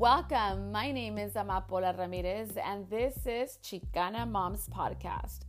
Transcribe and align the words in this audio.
Welcome. 0.00 0.72
My 0.72 0.90
name 0.92 1.18
is 1.18 1.34
Amapola 1.34 1.92
Ramirez, 1.92 2.56
and 2.56 2.88
this 2.88 3.26
is 3.26 3.58
Chicana 3.62 4.26
Moms 4.26 4.66
Podcast. 4.74 5.40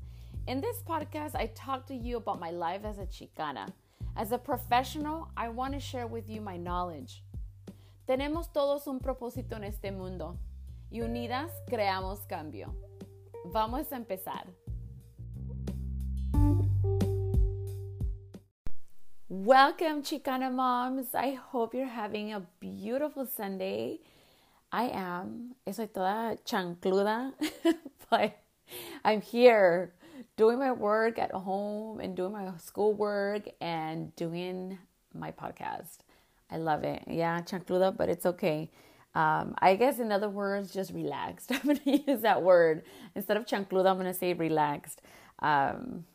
In 0.46 0.60
this 0.60 0.84
podcast, 0.86 1.36
I 1.36 1.46
talk 1.56 1.88
to 1.88 1.96
you 1.96 2.18
about 2.18 2.42
my 2.42 2.52
life 2.52 2.82
as 2.84 2.98
a 2.98 3.06
Chicana. 3.06 3.70
As 4.18 4.34
a 4.34 4.38
professional, 4.38 5.30
I 5.38 5.48
want 5.48 5.74
to 5.74 5.80
share 5.80 6.06
with 6.06 6.30
you 6.30 6.42
my 6.42 6.58
knowledge. 6.58 7.24
Tenemos 8.10 8.52
todos 8.52 8.88
un 8.88 9.00
propósito 9.00 9.54
en 9.54 9.64
este 9.64 9.90
mundo 9.90 10.38
y 10.92 11.00
unidas 11.00 11.50
creamos 11.70 12.28
cambio. 12.28 12.76
Vamos 13.54 13.90
a 13.94 13.96
empezar. 13.96 14.48
Welcome, 19.30 20.02
Chicana 20.02 20.52
moms. 20.52 21.16
I 21.16 21.36
hope 21.36 21.74
you're 21.74 21.86
having 21.86 22.34
a 22.34 22.42
beautiful 22.60 23.26
Sunday. 23.26 24.02
I 24.72 24.84
am. 24.84 25.56
Soy 25.72 25.88
toda 25.88 26.38
chancluda, 26.46 27.34
but 28.10 28.38
I'm 29.04 29.22
here 29.22 29.94
doing 30.38 30.60
my 30.60 30.72
work 30.72 31.20
at 31.20 31.32
home 31.32 32.00
and 32.00 32.16
doing 32.16 32.32
my 32.32 32.52
schoolwork 32.58 33.44
and 33.60 34.16
doing 34.16 34.78
my 35.14 35.32
podcast. 35.32 36.00
I 36.50 36.58
love 36.58 36.84
it. 36.84 37.04
Yeah, 37.08 37.40
chancluda, 37.42 37.96
but 37.96 38.10
it's 38.10 38.26
okay. 38.26 38.70
Um, 39.14 39.56
I 39.60 39.76
guess 39.76 40.00
in 40.00 40.12
other 40.12 40.30
words, 40.30 40.74
just 40.74 40.94
relaxed. 40.94 41.52
I'm 41.54 41.62
gonna 41.62 42.04
use 42.08 42.22
that 42.22 42.42
word 42.42 42.84
instead 43.16 43.38
of 43.38 43.46
chancluda. 43.46 43.90
I'm 43.90 43.98
gonna 43.98 44.14
say 44.14 44.34
relaxed 44.34 45.02
um, 45.40 46.06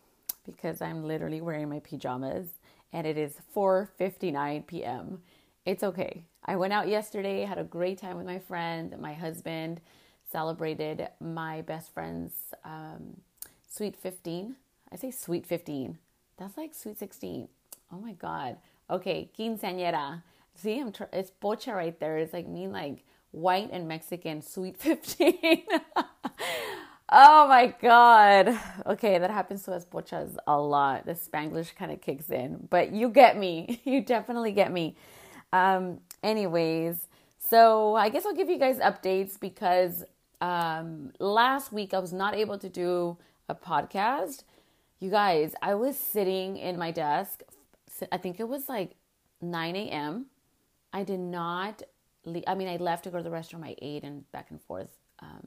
because 0.46 0.80
I'm 0.80 1.04
literally 1.04 1.42
wearing 1.42 1.68
my 1.68 1.80
pajamas 1.80 2.48
and 2.92 3.06
it 3.06 3.18
is 3.18 3.34
4:59 3.54 4.66
p.m. 4.66 5.20
It's 5.66 5.84
okay. 5.84 6.24
I 6.44 6.56
went 6.56 6.74
out 6.74 6.88
yesterday, 6.88 7.42
had 7.44 7.58
a 7.58 7.64
great 7.64 7.98
time 7.98 8.18
with 8.18 8.26
my 8.26 8.40
friend, 8.40 8.96
my 9.00 9.14
husband, 9.14 9.80
celebrated 10.32 11.08
my 11.20 11.62
best 11.62 11.94
friend's 11.94 12.34
um, 12.64 13.18
sweet 13.70 13.96
15. 13.96 14.56
I 14.92 14.96
say 14.96 15.12
sweet 15.12 15.46
15. 15.46 15.98
That's 16.38 16.58
like 16.58 16.74
sweet 16.74 16.98
16. 16.98 17.48
Oh 17.92 17.98
my 17.98 18.14
God. 18.14 18.58
Okay, 18.90 19.30
quinceañera. 19.38 20.22
See, 20.56 20.80
I'm 20.80 20.92
tr- 20.92 21.04
it's 21.14 21.32
pocha 21.42 21.74
right 21.74 21.98
there. 22.00 22.18
It's 22.18 22.34
like 22.34 22.48
mean 22.48 22.72
like 22.72 23.04
white 23.32 23.70
and 23.72 23.88
Mexican 23.88 24.42
sweet 24.42 24.78
15. 24.78 25.34
oh 27.10 27.48
my 27.48 27.74
God. 27.82 28.58
Okay, 28.86 29.18
that 29.18 29.30
happens 29.30 29.64
to 29.64 29.72
us 29.74 29.86
pochas 29.86 30.36
a 30.48 30.58
lot. 30.60 31.06
The 31.06 31.14
Spanglish 31.14 31.76
kind 31.76 31.92
of 31.92 32.02
kicks 32.02 32.30
in, 32.30 32.68
but 32.70 32.92
you 32.92 33.10
get 33.10 33.38
me. 33.38 33.82
You 33.86 34.02
definitely 34.02 34.52
get 34.52 34.72
me. 34.72 34.96
Um, 35.52 36.00
anyways, 36.22 37.08
so 37.38 37.94
I 37.94 38.08
guess 38.08 38.26
I'll 38.26 38.34
give 38.34 38.50
you 38.50 38.58
guys 38.58 38.78
updates 38.78 39.38
because 39.38 40.04
um, 40.40 41.12
last 41.18 41.72
week 41.72 41.94
I 41.94 41.98
was 41.98 42.12
not 42.12 42.34
able 42.34 42.58
to 42.58 42.68
do 42.68 43.16
a 43.48 43.54
podcast. 43.54 44.42
You 44.98 45.10
guys, 45.10 45.54
I 45.62 45.74
was 45.74 45.96
sitting 45.96 46.56
in 46.56 46.78
my 46.78 46.90
desk. 46.90 47.42
I 48.10 48.16
think 48.16 48.40
it 48.40 48.48
was 48.48 48.68
like 48.68 48.92
9 49.40 49.76
a.m. 49.76 50.26
I 50.92 51.02
did 51.04 51.20
not 51.20 51.82
leave. 52.24 52.44
I 52.46 52.54
mean, 52.54 52.68
I 52.68 52.76
left 52.76 53.04
to 53.04 53.10
go 53.10 53.18
to 53.18 53.22
the 53.22 53.30
restroom. 53.30 53.64
I 53.64 53.76
ate 53.80 54.04
and 54.04 54.30
back 54.32 54.50
and 54.50 54.60
forth. 54.60 54.90
Um, 55.20 55.46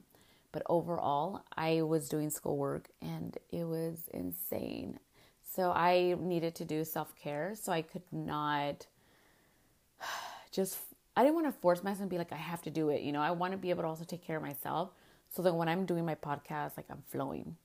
but 0.52 0.62
overall, 0.68 1.42
I 1.56 1.82
was 1.82 2.08
doing 2.08 2.30
schoolwork 2.30 2.88
and 3.00 3.36
it 3.50 3.64
was 3.64 4.08
insane. 4.12 4.98
So 5.42 5.70
I 5.72 6.16
needed 6.18 6.54
to 6.56 6.64
do 6.64 6.84
self 6.84 7.14
care. 7.16 7.54
So 7.54 7.72
I 7.72 7.82
could 7.82 8.02
not 8.12 8.86
just 10.52 10.78
I 11.16 11.22
didn't 11.22 11.34
want 11.34 11.46
to 11.46 11.60
force 11.60 11.82
myself 11.82 12.00
and 12.00 12.10
be 12.10 12.18
like 12.18 12.32
I 12.32 12.36
have 12.36 12.62
to 12.62 12.70
do 12.70 12.88
it. 12.90 13.02
You 13.02 13.12
know, 13.12 13.20
I 13.20 13.30
want 13.30 13.52
to 13.52 13.58
be 13.58 13.70
able 13.70 13.82
to 13.82 13.88
also 13.88 14.04
take 14.04 14.24
care 14.24 14.36
of 14.36 14.42
myself 14.42 14.90
so 15.34 15.42
that 15.42 15.54
when 15.54 15.68
I'm 15.68 15.86
doing 15.86 16.04
my 16.04 16.14
podcast, 16.14 16.76
like 16.76 16.86
I'm 16.90 17.02
flowing, 17.08 17.56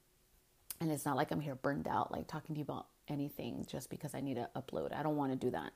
and 0.80 0.92
it's 0.92 1.06
not 1.06 1.16
like 1.16 1.32
I'm 1.32 1.42
here 1.42 1.56
burned 1.56 1.88
out, 1.88 2.12
like 2.12 2.28
talking 2.28 2.56
to 2.56 2.60
you 2.60 2.64
about 2.64 2.88
anything 3.08 3.66
just 3.70 3.90
because 3.90 4.14
I 4.14 4.22
need 4.22 4.36
to 4.36 4.50
upload. 4.56 4.94
I 4.94 5.04
don't 5.04 5.16
want 5.16 5.32
to 5.32 5.38
do 5.38 5.52
that. 5.52 5.72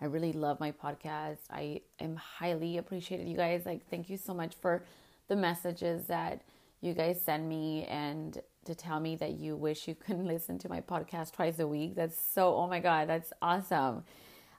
I 0.00 0.06
really 0.06 0.32
love 0.32 0.58
my 0.60 0.72
podcast. 0.72 1.38
I 1.50 1.80
am 2.00 2.16
highly 2.16 2.76
appreciated, 2.76 3.28
you 3.28 3.36
guys. 3.36 3.64
Like, 3.64 3.88
thank 3.88 4.10
you 4.10 4.16
so 4.16 4.34
much 4.34 4.54
for 4.60 4.84
the 5.28 5.36
messages 5.36 6.06
that 6.08 6.42
you 6.80 6.92
guys 6.92 7.20
send 7.20 7.48
me 7.48 7.84
and 7.84 8.40
to 8.64 8.74
tell 8.74 9.00
me 9.00 9.16
that 9.16 9.32
you 9.32 9.56
wish 9.56 9.88
you 9.88 9.94
could 9.94 10.18
listen 10.24 10.58
to 10.58 10.68
my 10.68 10.80
podcast 10.80 11.32
twice 11.32 11.58
a 11.60 11.66
week. 11.66 11.94
That's 11.94 12.18
so, 12.18 12.54
oh 12.56 12.66
my 12.66 12.80
God, 12.80 13.08
that's 13.08 13.32
awesome. 13.40 14.04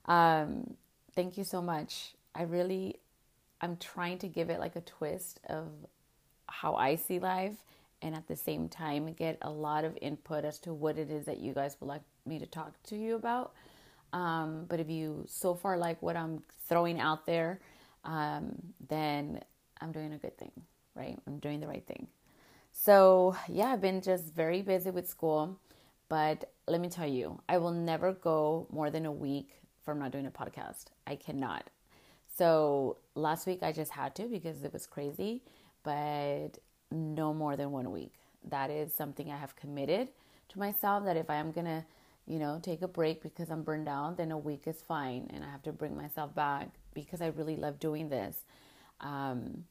Um, 0.05 0.75
thank 1.15 1.37
you 1.37 1.43
so 1.43 1.61
much. 1.61 2.13
I 2.35 2.43
really, 2.43 2.97
I'm 3.61 3.77
trying 3.77 4.17
to 4.19 4.27
give 4.27 4.49
it 4.49 4.59
like 4.59 4.75
a 4.75 4.81
twist 4.81 5.39
of 5.47 5.67
how 6.47 6.75
I 6.75 6.95
see 6.95 7.19
life 7.19 7.55
and 8.01 8.15
at 8.15 8.27
the 8.27 8.35
same 8.35 8.67
time 8.67 9.11
get 9.13 9.37
a 9.41 9.49
lot 9.49 9.85
of 9.85 9.97
input 10.01 10.43
as 10.45 10.59
to 10.59 10.73
what 10.73 10.97
it 10.97 11.09
is 11.09 11.25
that 11.25 11.39
you 11.39 11.53
guys 11.53 11.77
would 11.79 11.87
like 11.87 12.01
me 12.25 12.39
to 12.39 12.45
talk 12.45 12.73
to 12.83 12.95
you 12.95 13.15
about. 13.15 13.53
Um, 14.11 14.65
but 14.67 14.79
if 14.79 14.89
you 14.89 15.25
so 15.27 15.55
far 15.55 15.77
like 15.77 16.01
what 16.01 16.15
I'm 16.15 16.43
throwing 16.67 16.99
out 16.99 17.25
there, 17.25 17.59
um, 18.03 18.55
then 18.89 19.41
I'm 19.81 19.91
doing 19.91 20.13
a 20.13 20.17
good 20.17 20.37
thing, 20.37 20.51
right? 20.95 21.17
I'm 21.25 21.39
doing 21.39 21.59
the 21.59 21.67
right 21.67 21.85
thing. 21.85 22.07
So, 22.71 23.35
yeah, 23.47 23.67
I've 23.67 23.81
been 23.81 24.01
just 24.01 24.33
very 24.33 24.61
busy 24.61 24.89
with 24.89 25.07
school, 25.07 25.59
but 26.09 26.51
let 26.67 26.81
me 26.81 26.89
tell 26.89 27.07
you, 27.07 27.39
I 27.47 27.57
will 27.57 27.71
never 27.71 28.13
go 28.13 28.67
more 28.71 28.89
than 28.89 29.05
a 29.05 29.11
week 29.11 29.49
from 29.83 29.99
not 29.99 30.11
doing 30.11 30.25
a 30.25 30.31
podcast. 30.31 30.85
I 31.05 31.15
cannot. 31.15 31.69
So 32.37 32.97
last 33.15 33.45
week 33.45 33.61
I 33.61 33.71
just 33.71 33.91
had 33.91 34.15
to 34.15 34.23
because 34.23 34.63
it 34.63 34.73
was 34.73 34.87
crazy, 34.87 35.43
but 35.83 36.57
no 36.91 37.33
more 37.33 37.55
than 37.55 37.71
one 37.71 37.91
week. 37.91 38.13
That 38.49 38.69
is 38.69 38.93
something 38.93 39.31
I 39.31 39.37
have 39.37 39.55
committed 39.55 40.09
to 40.49 40.59
myself 40.59 41.05
that 41.05 41.17
if 41.17 41.29
I 41.29 41.35
am 41.35 41.51
going 41.51 41.65
to, 41.65 41.85
you 42.25 42.39
know, 42.39 42.59
take 42.61 42.81
a 42.81 42.87
break 42.87 43.21
because 43.21 43.49
I'm 43.49 43.63
burned 43.63 43.87
out, 43.87 44.17
then 44.17 44.31
a 44.31 44.37
week 44.37 44.63
is 44.65 44.81
fine 44.87 45.29
and 45.33 45.43
I 45.43 45.49
have 45.49 45.63
to 45.63 45.71
bring 45.71 45.95
myself 45.95 46.33
back 46.33 46.69
because 46.93 47.21
I 47.21 47.27
really 47.27 47.55
love 47.55 47.79
doing 47.79 48.09
this. 48.09 48.37
Um, 49.01 49.65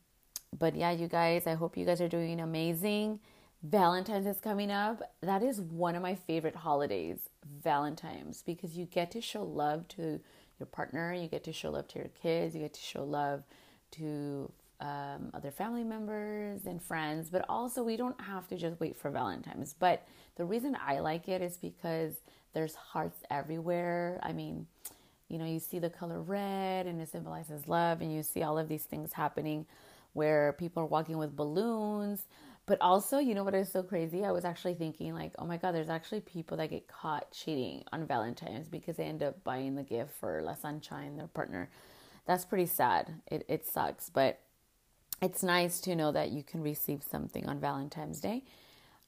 but 0.59 0.77
yeah, 0.77 0.91
you 0.91 1.09
guys, 1.09 1.47
I 1.47 1.55
hope 1.55 1.77
you 1.77 1.87
guys 1.87 2.01
are 2.01 2.09
doing 2.09 2.41
amazing. 2.41 3.21
Valentine's 3.63 4.27
is 4.27 4.41
coming 4.41 4.71
up. 4.71 5.03
That 5.21 5.43
is 5.43 5.61
one 5.61 5.95
of 5.95 6.03
my 6.03 6.15
favorite 6.15 6.57
holidays, 6.57 7.29
Valentine's, 7.63 8.43
because 8.43 8.77
you 8.77 8.87
get 8.87 9.11
to 9.13 9.21
show 9.21 9.45
love 9.45 9.87
to 9.89 10.21
your 10.63 10.67
partner, 10.67 11.13
you 11.13 11.27
get 11.27 11.43
to 11.45 11.53
show 11.53 11.71
love 11.71 11.89
to 11.89 11.99
your 11.99 12.11
kids, 12.23 12.55
you 12.55 12.61
get 12.61 12.75
to 12.75 12.81
show 12.81 13.03
love 13.03 13.43
to 13.91 14.51
um, 14.81 15.31
other 15.35 15.51
family 15.51 15.83
members 15.83 16.67
and 16.67 16.81
friends, 16.81 17.31
but 17.31 17.45
also 17.49 17.83
we 17.83 17.97
don't 17.97 18.21
have 18.21 18.47
to 18.49 18.57
just 18.57 18.79
wait 18.79 18.97
for 18.97 19.11
Valentine's. 19.11 19.75
But 19.77 20.07
the 20.37 20.45
reason 20.45 20.77
I 20.81 21.01
like 21.01 21.29
it 21.29 21.43
is 21.43 21.57
because 21.57 22.15
there's 22.53 22.77
hearts 22.77 23.19
everywhere. 23.29 24.21
I 24.23 24.33
mean, 24.33 24.69
you 25.29 25.39
know, 25.39 25.47
you 25.47 25.59
see 25.59 25.81
the 25.81 25.91
color 25.91 26.21
red 26.21 26.87
and 26.87 27.01
it 27.01 27.11
symbolizes 27.11 27.67
love, 27.67 28.01
and 28.01 28.15
you 28.15 28.23
see 28.23 28.43
all 28.43 28.57
of 28.57 28.69
these 28.69 28.85
things 28.85 29.13
happening 29.13 29.67
where 30.13 30.53
people 30.53 30.83
are 30.83 30.87
walking 30.87 31.19
with 31.19 31.35
balloons 31.35 32.25
but 32.67 32.81
also, 32.81 33.19
you 33.19 33.35
know 33.35 33.45
what 33.45 33.55
is 33.55 33.71
so 33.71 33.83
crazy? 33.83 34.25
I 34.25 34.31
was 34.31 34.45
actually 34.45 34.75
thinking, 34.75 35.15
like, 35.15 35.33
oh 35.39 35.45
my 35.45 35.57
God, 35.57 35.75
there's 35.75 35.91
actually 35.91 36.21
people 36.21 36.57
that 36.59 36.71
get 36.71 36.87
caught 36.87 37.31
cheating 37.33 37.83
on 37.93 38.07
Valentine's 38.07 38.69
because 38.69 38.97
they 38.97 39.05
end 39.05 39.23
up 39.23 39.43
buying 39.43 39.75
the 39.75 39.83
gift 39.83 40.13
for 40.21 40.41
La 40.43 40.55
Sunshine, 40.55 41.17
their 41.17 41.27
partner. 41.27 41.71
That's 42.27 42.45
pretty 42.45 42.67
sad. 42.67 43.15
It, 43.27 43.45
it 43.49 43.67
sucks, 43.67 44.11
but 44.11 44.39
it's 45.21 45.43
nice 45.43 45.81
to 45.83 45.97
know 45.97 46.13
that 46.13 46.31
you 46.31 46.43
can 46.43 46.63
receive 46.63 47.03
something 47.03 47.49
on 47.49 47.61
Valentine's 47.61 48.21
Day. 48.21 48.45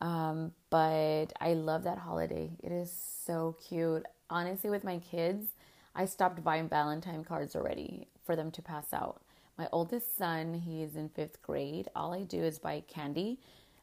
Um, 0.01 0.53
but 0.71 1.27
I 1.41 1.55
love 1.55 1.85
that 1.85 1.99
holiday. 1.99 2.51
It 2.63 2.73
is 2.73 2.93
so 3.25 3.57
cute. 3.69 4.05
Honestly, 4.31 4.69
with 4.69 4.85
my 4.85 4.99
kids, 4.99 5.47
I 5.95 6.07
stopped 6.07 6.43
buying 6.43 6.69
Valentine 6.69 7.25
cards 7.25 7.55
already 7.55 8.09
for 8.25 8.37
them 8.37 8.50
to 8.53 8.62
pass 8.62 8.93
out. 8.93 9.23
My 9.56 9.69
oldest 9.73 10.17
son, 10.17 10.55
he's 10.55 10.97
in 10.97 11.09
fifth 11.11 11.41
grade. 11.43 11.89
All 11.95 12.12
I 12.12 12.23
do 12.23 12.43
is 12.43 12.59
buy 12.59 12.83
candy. 12.89 13.39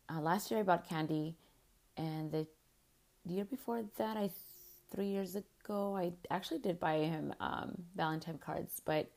Uh, 0.10 0.20
last 0.20 0.52
year 0.52 0.60
I 0.60 0.64
bought 0.64 0.88
candy, 0.88 1.36
and 1.96 2.32
the 2.32 2.46
year 3.26 3.46
before 3.46 3.84
that, 3.98 4.18
I 4.18 4.30
three 4.92 5.08
years 5.08 5.36
ago, 5.36 5.96
I 5.96 6.12
actually 6.30 6.60
did 6.60 6.80
buy 6.80 6.98
him 6.98 7.34
um, 7.40 7.72
Valentine 7.96 8.38
cards. 8.38 8.82
But 8.84 9.10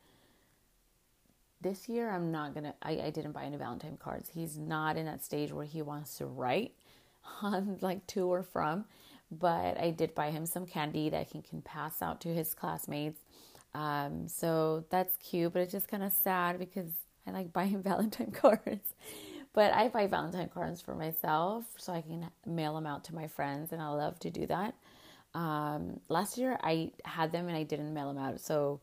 this 1.61 1.89
year, 1.89 2.09
I'm 2.09 2.31
not 2.31 2.53
gonna. 2.53 2.73
I, 2.81 2.91
I 2.91 3.09
didn't 3.09 3.33
buy 3.33 3.43
any 3.43 3.57
Valentine 3.57 3.97
cards. 3.97 4.29
He's 4.33 4.57
not 4.57 4.97
in 4.97 5.05
that 5.05 5.23
stage 5.23 5.51
where 5.51 5.65
he 5.65 5.81
wants 5.81 6.17
to 6.17 6.25
write 6.25 6.73
on 7.41 7.77
like 7.81 8.07
to 8.07 8.27
or 8.27 8.43
from. 8.43 8.85
But 9.31 9.79
I 9.79 9.89
did 9.89 10.15
buy 10.15 10.31
him 10.31 10.45
some 10.45 10.65
candy 10.65 11.09
that 11.09 11.27
he 11.31 11.41
can 11.41 11.61
pass 11.61 12.01
out 12.01 12.21
to 12.21 12.29
his 12.29 12.53
classmates 12.53 13.19
um, 13.75 14.27
so 14.27 14.85
that's 14.89 15.17
cute, 15.17 15.53
but 15.53 15.61
it's 15.61 15.71
just 15.73 15.87
kind 15.89 16.03
of 16.03 16.13
sad 16.13 16.59
because 16.59 16.89
I 17.27 17.31
like 17.31 17.53
buying 17.59 17.81
Valentine 17.83 18.31
cards. 18.31 18.93
but 19.53 19.73
I 19.73 19.89
buy 19.89 20.07
Valentine 20.07 20.49
cards 20.53 20.81
for 20.81 20.95
myself 20.95 21.65
so 21.77 21.93
I 21.93 22.01
can 22.01 22.29
mail 22.45 22.75
them 22.75 22.85
out 22.87 23.03
to 23.05 23.15
my 23.15 23.27
friends, 23.27 23.71
and 23.71 23.81
I 23.81 23.89
love 23.89 24.19
to 24.21 24.29
do 24.31 24.47
that. 24.47 24.75
Um, 25.33 25.99
last 26.09 26.37
year 26.37 26.57
I 26.63 26.91
had 27.03 27.31
them 27.33 27.47
and 27.49 27.57
I 27.57 27.63
didn't 27.63 27.93
mail 27.93 28.13
them 28.13 28.23
out, 28.23 28.39
so 28.39 28.79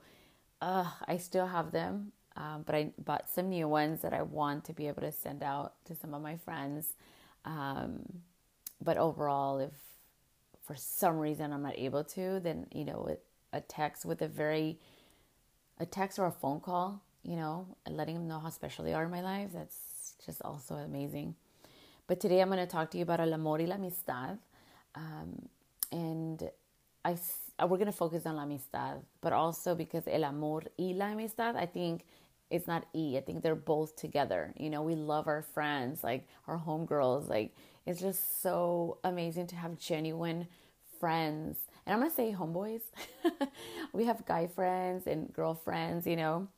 uh, 0.61 0.91
I 1.09 1.17
still 1.19 1.47
have 1.47 1.73
them. 1.73 2.12
um, 2.37 2.62
but 2.67 2.75
I 2.75 2.93
bought 2.99 3.29
some 3.31 3.49
new 3.50 3.69
ones 3.69 4.03
that 4.03 4.12
I 4.15 4.23
want 4.23 4.65
to 4.67 4.73
be 4.73 4.89
able 4.89 5.03
to 5.03 5.12
send 5.12 5.43
out 5.43 5.75
to 5.87 5.94
some 5.94 6.15
of 6.15 6.23
my 6.23 6.37
friends. 6.37 6.94
Um, 7.44 8.23
but 8.81 8.97
overall, 8.99 9.59
if 9.61 9.73
for 10.62 10.77
some 10.77 11.19
reason 11.19 11.53
I'm 11.53 11.62
not 11.62 11.79
able 11.79 12.05
to, 12.05 12.41
then 12.41 12.67
you 12.73 12.85
know, 12.85 13.09
a 13.53 13.61
text 13.61 14.05
with 14.05 14.23
a 14.23 14.29
very 14.29 14.79
a 15.79 15.87
text 15.87 16.19
or 16.19 16.27
a 16.27 16.31
phone 16.33 16.61
call, 16.61 17.03
you 17.23 17.37
know, 17.37 17.67
letting 17.89 18.15
them 18.15 18.29
know 18.29 18.39
how 18.39 18.51
special 18.51 18.85
they 18.85 18.95
are 18.95 19.05
in 19.05 19.11
my 19.11 19.21
life. 19.21 19.51
That's 19.53 20.15
just 20.25 20.43
also 20.43 20.75
amazing. 20.77 21.35
But 22.07 22.21
today 22.21 22.41
I'm 22.41 22.49
going 22.49 22.59
to 22.61 22.67
talk 22.67 22.91
to 22.93 22.99
you 22.99 23.03
about 23.03 23.21
el 23.21 23.33
amor 23.33 23.59
y 23.59 23.65
la 23.65 23.77
amistad, 23.77 24.39
um, 24.95 25.49
and 25.91 26.51
I 27.05 27.17
we're 27.61 27.79
going 27.79 27.87
to 27.87 27.93
focus 27.93 28.27
on 28.27 28.37
la 28.37 28.43
amistad, 28.43 29.03
but 29.21 29.33
also 29.33 29.75
because 29.75 30.05
el 30.07 30.25
amor 30.25 30.63
y 30.79 30.93
la 30.95 31.07
amistad, 31.07 31.57
I 31.57 31.67
think 31.67 32.05
it's 32.51 32.67
not 32.67 32.87
e. 32.95 33.17
I 33.17 33.21
think 33.21 33.43
they're 33.43 33.55
both 33.55 33.97
together. 33.97 34.53
You 34.57 34.69
know, 34.69 34.83
we 34.83 34.95
love 34.95 35.27
our 35.27 35.43
friends, 35.43 36.05
like 36.05 36.29
our 36.47 36.59
homegirls. 36.59 37.29
Like 37.29 37.55
it's 37.87 38.01
just 38.01 38.43
so 38.43 38.99
amazing 39.05 39.47
to 39.49 39.57
have 39.57 39.79
genuine 39.79 40.49
friends. 41.01 41.57
And 41.87 41.94
I'm 41.94 42.00
gonna 42.00 42.14
say 42.14 42.34
homeboys. 42.38 42.82
we 43.93 44.05
have 44.05 44.25
guy 44.26 44.46
friends 44.46 45.06
and 45.06 45.32
girlfriends, 45.32 46.06
you 46.06 46.17
know. 46.17 46.49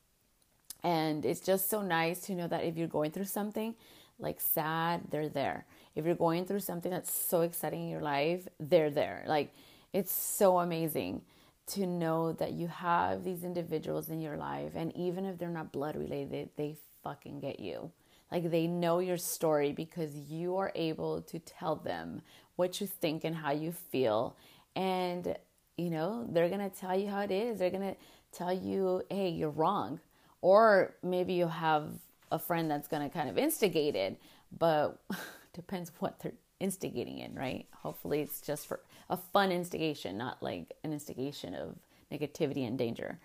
And 0.83 1.25
it's 1.25 1.39
just 1.39 1.69
so 1.69 1.81
nice 1.81 2.21
to 2.21 2.35
know 2.35 2.47
that 2.47 2.63
if 2.63 2.77
you're 2.77 2.87
going 2.87 3.11
through 3.11 3.25
something 3.25 3.75
like 4.19 4.39
sad, 4.39 5.01
they're 5.09 5.29
there. 5.29 5.65
If 5.95 6.05
you're 6.05 6.15
going 6.15 6.45
through 6.45 6.59
something 6.59 6.91
that's 6.91 7.11
so 7.11 7.41
exciting 7.41 7.83
in 7.83 7.89
your 7.89 8.01
life, 8.01 8.47
they're 8.59 8.91
there. 8.91 9.23
Like 9.25 9.53
it's 9.93 10.13
so 10.13 10.59
amazing 10.59 11.21
to 11.67 11.87
know 11.87 12.31
that 12.33 12.53
you 12.53 12.67
have 12.67 13.23
these 13.23 13.43
individuals 13.43 14.09
in 14.09 14.21
your 14.21 14.37
life 14.37 14.73
and 14.75 14.95
even 14.95 15.25
if 15.25 15.37
they're 15.37 15.49
not 15.49 15.71
blood 15.71 15.95
related 15.95 16.49
they 16.57 16.75
fucking 17.03 17.39
get 17.39 17.59
you 17.59 17.91
like 18.31 18.51
they 18.51 18.67
know 18.67 18.99
your 18.99 19.17
story 19.17 19.71
because 19.71 20.15
you 20.15 20.57
are 20.57 20.71
able 20.75 21.21
to 21.21 21.39
tell 21.39 21.75
them 21.75 22.21
what 22.55 22.79
you 22.79 22.87
think 22.87 23.23
and 23.23 23.35
how 23.35 23.51
you 23.51 23.71
feel 23.71 24.35
and 24.75 25.35
you 25.77 25.89
know 25.89 26.25
they're 26.29 26.49
gonna 26.49 26.69
tell 26.69 26.97
you 26.97 27.07
how 27.07 27.21
it 27.21 27.31
is 27.31 27.59
they're 27.59 27.69
gonna 27.69 27.95
tell 28.31 28.53
you 28.53 29.01
hey 29.09 29.29
you're 29.29 29.49
wrong 29.49 29.99
or 30.41 30.95
maybe 31.03 31.33
you 31.33 31.47
have 31.47 31.89
a 32.31 32.39
friend 32.39 32.69
that's 32.69 32.87
gonna 32.87 33.09
kind 33.09 33.29
of 33.29 33.37
instigate 33.37 33.95
it 33.95 34.19
but 34.57 34.99
depends 35.53 35.91
what 35.99 36.19
they're 36.19 36.33
instigating 36.59 37.19
in 37.19 37.33
right 37.35 37.65
hopefully 37.73 38.21
it's 38.21 38.41
just 38.41 38.67
for 38.67 38.79
a 39.09 39.17
fun 39.17 39.51
instigation, 39.51 40.17
not 40.17 40.41
like 40.41 40.73
an 40.83 40.91
instigation 40.91 41.53
of 41.53 41.75
negativity 42.11 42.67
and 42.67 42.77
danger. 42.77 43.19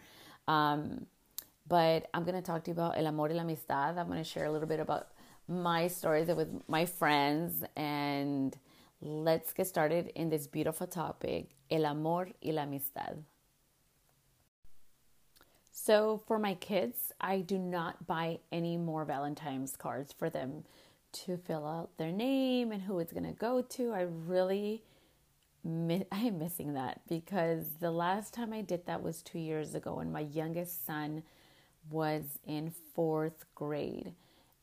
Um, 0.49 1.06
but 1.69 2.08
I'm 2.12 2.25
going 2.25 2.35
to 2.35 2.43
talk 2.43 2.64
to 2.64 2.70
you 2.70 2.73
about 2.75 2.99
el 2.99 3.06
amor 3.06 3.29
y 3.29 3.35
la 3.35 3.43
amistad. 3.43 3.97
I'm 3.97 4.06
going 4.06 4.19
to 4.19 4.25
share 4.25 4.47
a 4.47 4.50
little 4.50 4.69
bit 4.69 4.81
about 4.81 5.08
my 5.49 5.88
stories 5.88 6.29
with 6.29 6.49
my 6.69 6.85
friends 6.85 7.64
and 7.76 8.56
let's 9.00 9.52
get 9.52 9.67
started 9.67 10.12
in 10.14 10.29
this 10.29 10.47
beautiful 10.47 10.87
topic 10.87 11.50
el 11.70 11.87
amor 11.87 12.29
y 12.43 12.50
la 12.52 12.62
amistad. 12.62 13.25
So, 15.73 16.20
for 16.26 16.38
my 16.38 16.55
kids, 16.55 17.12
I 17.20 17.41
do 17.41 17.58
not 17.58 18.06
buy 18.06 18.41
any 18.52 18.76
more 18.76 19.05
Valentine's 19.05 19.76
cards 19.76 20.12
for 20.12 20.29
them 20.29 20.64
to 21.12 21.37
fill 21.37 21.67
out 21.67 21.97
their 21.97 22.12
name 22.12 22.70
and 22.70 22.82
who 22.82 22.99
it's 22.99 23.12
going 23.12 23.25
to 23.25 23.32
go 23.32 23.62
to. 23.62 23.93
I 23.93 24.02
really 24.02 24.82
I 25.67 26.20
am 26.20 26.38
missing 26.38 26.75
that 26.75 27.00
because 27.08 27.64
the 27.81 27.91
last 27.91 28.35
time 28.35 28.52
I 28.52 28.62
did 28.62 28.87
that 28.87 29.02
was 29.02 29.23
two 29.23 29.38
years 29.38 29.75
ago, 29.75 29.99
and 30.00 30.12
my 30.12 30.20
youngest 30.20 30.87
son 30.87 31.23
was 31.91 32.38
in 32.47 32.73
fourth 32.94 33.44
grade, 33.55 34.12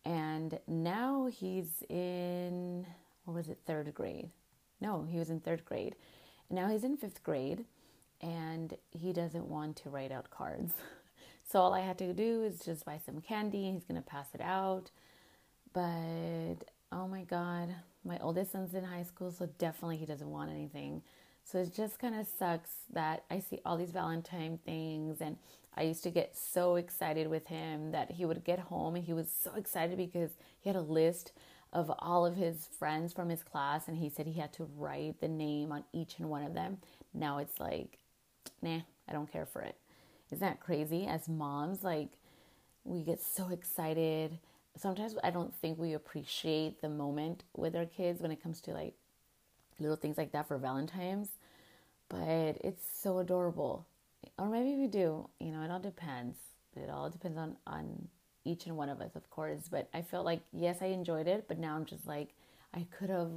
and 0.05 0.59
now 0.67 1.27
he's 1.27 1.83
in 1.89 2.85
what 3.27 3.35
was 3.35 3.49
it, 3.49 3.59
third 3.65 3.93
grade? 3.93 4.29
No, 4.79 5.05
he 5.09 5.19
was 5.19 5.29
in 5.29 5.41
third 5.41 5.65
grade. 5.65 5.95
Now 6.49 6.69
he's 6.69 6.85
in 6.85 6.95
fifth 6.95 7.23
grade, 7.23 7.65
and 8.21 8.73
he 8.91 9.11
doesn't 9.11 9.49
want 9.49 9.75
to 9.77 9.89
write 9.89 10.13
out 10.13 10.29
cards. 10.29 10.71
so 11.43 11.59
all 11.59 11.73
I 11.73 11.81
had 11.81 11.97
to 11.97 12.13
do 12.13 12.43
is 12.43 12.63
just 12.63 12.85
buy 12.85 13.01
some 13.05 13.19
candy, 13.19 13.73
he's 13.73 13.83
gonna 13.83 14.01
pass 14.01 14.27
it 14.33 14.39
out. 14.39 14.91
But 15.73 16.71
oh 16.93 17.09
my 17.09 17.23
god, 17.23 17.67
my 18.05 18.17
oldest 18.19 18.53
son's 18.53 18.73
in 18.73 18.85
high 18.85 19.03
school, 19.03 19.29
so 19.29 19.49
definitely 19.57 19.97
he 19.97 20.05
doesn't 20.05 20.31
want 20.31 20.49
anything. 20.49 21.01
So 21.43 21.57
it 21.57 21.73
just 21.75 21.99
kind 21.99 22.15
of 22.15 22.27
sucks 22.39 22.71
that 22.93 23.25
I 23.29 23.39
see 23.39 23.59
all 23.65 23.75
these 23.75 23.91
Valentine 23.91 24.57
things, 24.65 25.19
and 25.19 25.35
I 25.75 25.81
used 25.81 26.03
to 26.03 26.11
get 26.11 26.37
so 26.37 26.77
excited 26.77 27.27
with 27.27 27.47
him 27.47 27.91
that 27.91 28.11
he 28.11 28.23
would 28.23 28.45
get 28.45 28.59
home 28.59 28.95
and 28.95 29.03
he 29.03 29.13
was 29.13 29.27
so 29.29 29.53
excited 29.55 29.97
because 29.97 30.31
he 30.59 30.69
had 30.69 30.77
a 30.77 30.81
list 30.81 31.33
of 31.73 31.91
all 31.99 32.25
of 32.25 32.35
his 32.35 32.67
friends 32.79 33.13
from 33.13 33.29
his 33.29 33.43
class, 33.43 33.87
and 33.87 33.97
he 33.97 34.09
said 34.09 34.27
he 34.27 34.39
had 34.39 34.53
to 34.53 34.69
write 34.77 35.19
the 35.19 35.27
name 35.27 35.71
on 35.71 35.83
each 35.93 36.15
and 36.19 36.29
one 36.29 36.43
of 36.43 36.53
them. 36.53 36.77
Now 37.13 37.37
it's 37.37 37.59
like, 37.59 37.99
nah, 38.61 38.81
I 39.07 39.13
don't 39.13 39.31
care 39.31 39.45
for 39.45 39.61
it. 39.61 39.75
Isn't 40.31 40.39
that 40.39 40.59
crazy? 40.59 41.05
As 41.05 41.27
moms, 41.27 41.83
like, 41.83 42.09
we 42.83 43.03
get 43.03 43.21
so 43.21 43.49
excited 43.49 44.39
sometimes 44.77 45.15
I 45.23 45.31
don't 45.31 45.53
think 45.55 45.77
we 45.77 45.93
appreciate 45.93 46.81
the 46.81 46.89
moment 46.89 47.43
with 47.55 47.75
our 47.75 47.85
kids 47.85 48.21
when 48.21 48.31
it 48.31 48.41
comes 48.41 48.61
to 48.61 48.71
like 48.71 48.93
little 49.79 49.95
things 49.95 50.17
like 50.17 50.31
that 50.31 50.47
for 50.47 50.57
Valentine's. 50.57 51.29
But 52.09 52.57
it's 52.63 52.83
so 53.01 53.19
adorable. 53.19 53.85
Or 54.37 54.47
maybe 54.47 54.75
we 54.75 54.87
do. 54.87 55.29
You 55.39 55.51
know, 55.51 55.61
it 55.63 55.71
all 55.71 55.79
depends. 55.79 56.37
It 56.75 56.89
all 56.89 57.09
depends 57.09 57.37
on 57.37 57.57
on 57.65 58.07
each 58.47 58.65
and 58.65 58.77
one 58.77 58.89
of 58.89 59.01
us, 59.01 59.15
of 59.15 59.29
course. 59.29 59.67
But 59.69 59.89
I 59.93 60.01
felt 60.01 60.25
like 60.25 60.41
yes, 60.53 60.77
I 60.81 60.87
enjoyed 60.87 61.27
it, 61.27 61.45
but 61.47 61.59
now 61.59 61.75
I'm 61.75 61.85
just 61.85 62.07
like 62.07 62.29
I 62.73 62.85
could 62.97 63.09
have 63.09 63.31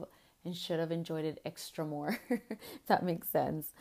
and 0.45 0.57
should 0.57 0.79
have 0.81 0.93
enjoyed 0.93 1.25
it 1.25 1.41
extra 1.45 1.85
more. 1.85 2.19
if 2.31 2.87
that 2.87 3.05
makes 3.05 3.29
sense. 3.29 3.73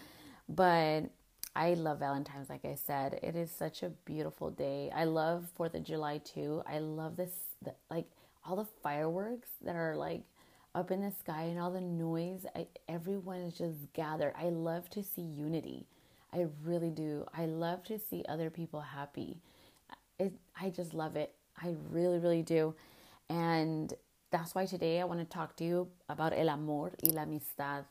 But 0.48 1.10
I 1.56 1.74
love 1.74 2.00
Valentine's, 2.00 2.50
like 2.50 2.66
I 2.66 2.76
said. 2.76 3.20
It 3.24 3.36
is 3.36 3.52
such 3.52 3.84
a 3.84 3.90
beautiful 3.90 4.50
day. 4.50 4.92
I 4.96 5.06
love 5.06 5.46
Fourth 5.56 5.76
of 5.76 5.84
July 5.84 6.20
too. 6.20 6.62
I 6.68 6.80
love 6.80 7.16
this, 7.18 7.32
the, 7.62 7.74
like 7.90 8.06
all 8.46 8.56
the 8.56 8.68
fireworks 8.84 9.50
that 9.64 9.76
are 9.76 9.96
like 9.96 10.24
up 10.76 10.92
in 10.92 11.02
the 11.02 11.12
sky 11.12 11.44
and 11.44 11.60
all 11.60 11.72
the 11.72 11.82
noise. 11.82 12.46
I, 12.56 12.68
everyone 12.88 13.40
is 13.40 13.58
just 13.58 13.94
gathered. 13.94 14.34
I 14.38 14.50
love 14.50 14.90
to 14.92 15.04
see 15.04 15.22
unity. 15.22 15.86
I 16.34 16.48
really 16.64 16.92
do. 16.92 17.26
I 17.34 17.46
love 17.46 17.84
to 17.86 18.00
see 18.00 18.24
other 18.30 18.50
people 18.50 18.82
happy. 18.82 19.38
It, 20.20 20.34
I 20.60 20.70
just 20.70 20.94
love 20.94 21.16
it. 21.16 21.34
I 21.62 21.76
really, 21.90 22.20
really 22.20 22.42
do. 22.42 22.76
And 23.30 23.94
that's 24.32 24.54
why 24.56 24.66
today 24.66 25.00
I 25.02 25.06
want 25.06 25.20
to 25.20 25.26
talk 25.26 25.56
to 25.58 25.64
you 25.64 25.88
about 26.10 26.34
el 26.34 26.50
amor 26.50 26.92
y 27.04 27.12
la 27.14 27.24
amistad 27.24 27.86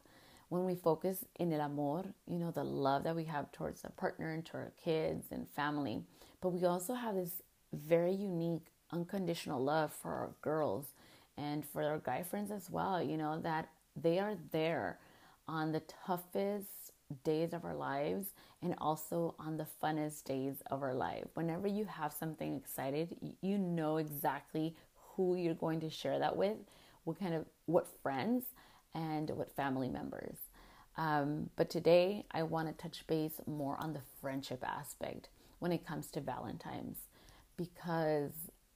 when 0.48 0.64
we 0.64 0.74
focus 0.74 1.24
in 1.38 1.52
el 1.52 1.60
amor, 1.60 2.04
you 2.26 2.38
know, 2.38 2.50
the 2.50 2.64
love 2.64 3.04
that 3.04 3.14
we 3.14 3.24
have 3.24 3.50
towards 3.52 3.84
our 3.84 3.90
partner 3.92 4.30
and 4.32 4.44
to 4.46 4.54
our 4.54 4.72
kids 4.82 5.26
and 5.30 5.48
family, 5.48 6.02
but 6.40 6.50
we 6.50 6.64
also 6.64 6.94
have 6.94 7.14
this 7.14 7.42
very 7.72 8.12
unique 8.14 8.66
unconditional 8.92 9.62
love 9.62 9.92
for 9.92 10.10
our 10.12 10.30
girls 10.40 10.94
and 11.36 11.64
for 11.66 11.82
our 11.82 11.98
guy 11.98 12.22
friends 12.22 12.50
as 12.50 12.70
well, 12.70 13.02
you 13.02 13.16
know, 13.16 13.38
that 13.40 13.68
they 13.94 14.18
are 14.18 14.34
there 14.52 14.98
on 15.46 15.72
the 15.72 15.80
toughest 16.06 16.92
days 17.24 17.52
of 17.52 17.64
our 17.64 17.74
lives 17.74 18.28
and 18.62 18.74
also 18.78 19.34
on 19.38 19.56
the 19.56 19.66
funnest 19.82 20.24
days 20.24 20.56
of 20.70 20.82
our 20.82 20.94
life. 20.94 21.24
Whenever 21.34 21.68
you 21.68 21.84
have 21.84 22.12
something 22.12 22.56
excited, 22.56 23.16
you 23.40 23.58
know 23.58 23.98
exactly 23.98 24.74
who 25.14 25.36
you're 25.36 25.54
going 25.54 25.80
to 25.80 25.90
share 25.90 26.18
that 26.18 26.36
with, 26.36 26.56
what 27.04 27.18
kind 27.18 27.34
of 27.34 27.44
what 27.66 27.86
friends 28.02 28.44
and 28.94 29.30
what 29.30 29.54
family 29.54 29.88
members. 29.88 30.36
Um, 30.96 31.50
but 31.56 31.70
today, 31.70 32.24
I 32.32 32.42
want 32.42 32.66
to 32.68 32.82
touch 32.82 33.06
base 33.06 33.40
more 33.46 33.76
on 33.80 33.92
the 33.92 34.00
friendship 34.20 34.64
aspect 34.66 35.28
when 35.60 35.70
it 35.70 35.86
comes 35.86 36.10
to 36.10 36.20
Valentine's 36.20 36.98
because 37.56 38.32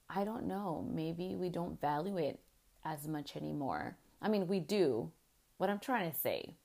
I 0.09 0.23
don't 0.23 0.47
know, 0.47 0.87
maybe 0.89 1.35
we 1.35 1.49
don't 1.49 1.79
value 1.81 2.17
it 2.17 2.39
as 2.85 3.07
much 3.07 3.35
anymore. 3.35 3.97
I 4.21 4.29
mean, 4.29 4.47
we 4.47 4.59
do. 4.59 5.11
What 5.57 5.69
I'm 5.69 5.79
trying 5.79 6.11
to 6.11 6.17
say 6.17 6.55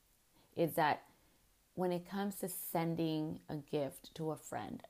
is 0.57 0.75
that 0.75 1.03
when 1.78 1.92
it 1.92 2.11
comes 2.11 2.35
to 2.35 2.49
sending 2.49 3.38
a 3.49 3.54
gift 3.54 4.12
to 4.12 4.32
a 4.32 4.37
friend, 4.37 4.82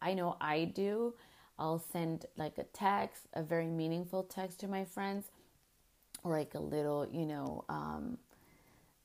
I 0.00 0.14
know 0.14 0.36
I 0.40 0.66
do. 0.66 1.14
I'll 1.58 1.80
send 1.92 2.26
like 2.36 2.58
a 2.58 2.62
text, 2.62 3.24
a 3.34 3.42
very 3.42 3.66
meaningful 3.66 4.22
text 4.22 4.60
to 4.60 4.68
my 4.68 4.84
friends, 4.84 5.32
or 6.22 6.30
like 6.30 6.54
a 6.54 6.60
little, 6.60 7.08
you 7.10 7.26
know, 7.26 7.64
um, 7.68 8.18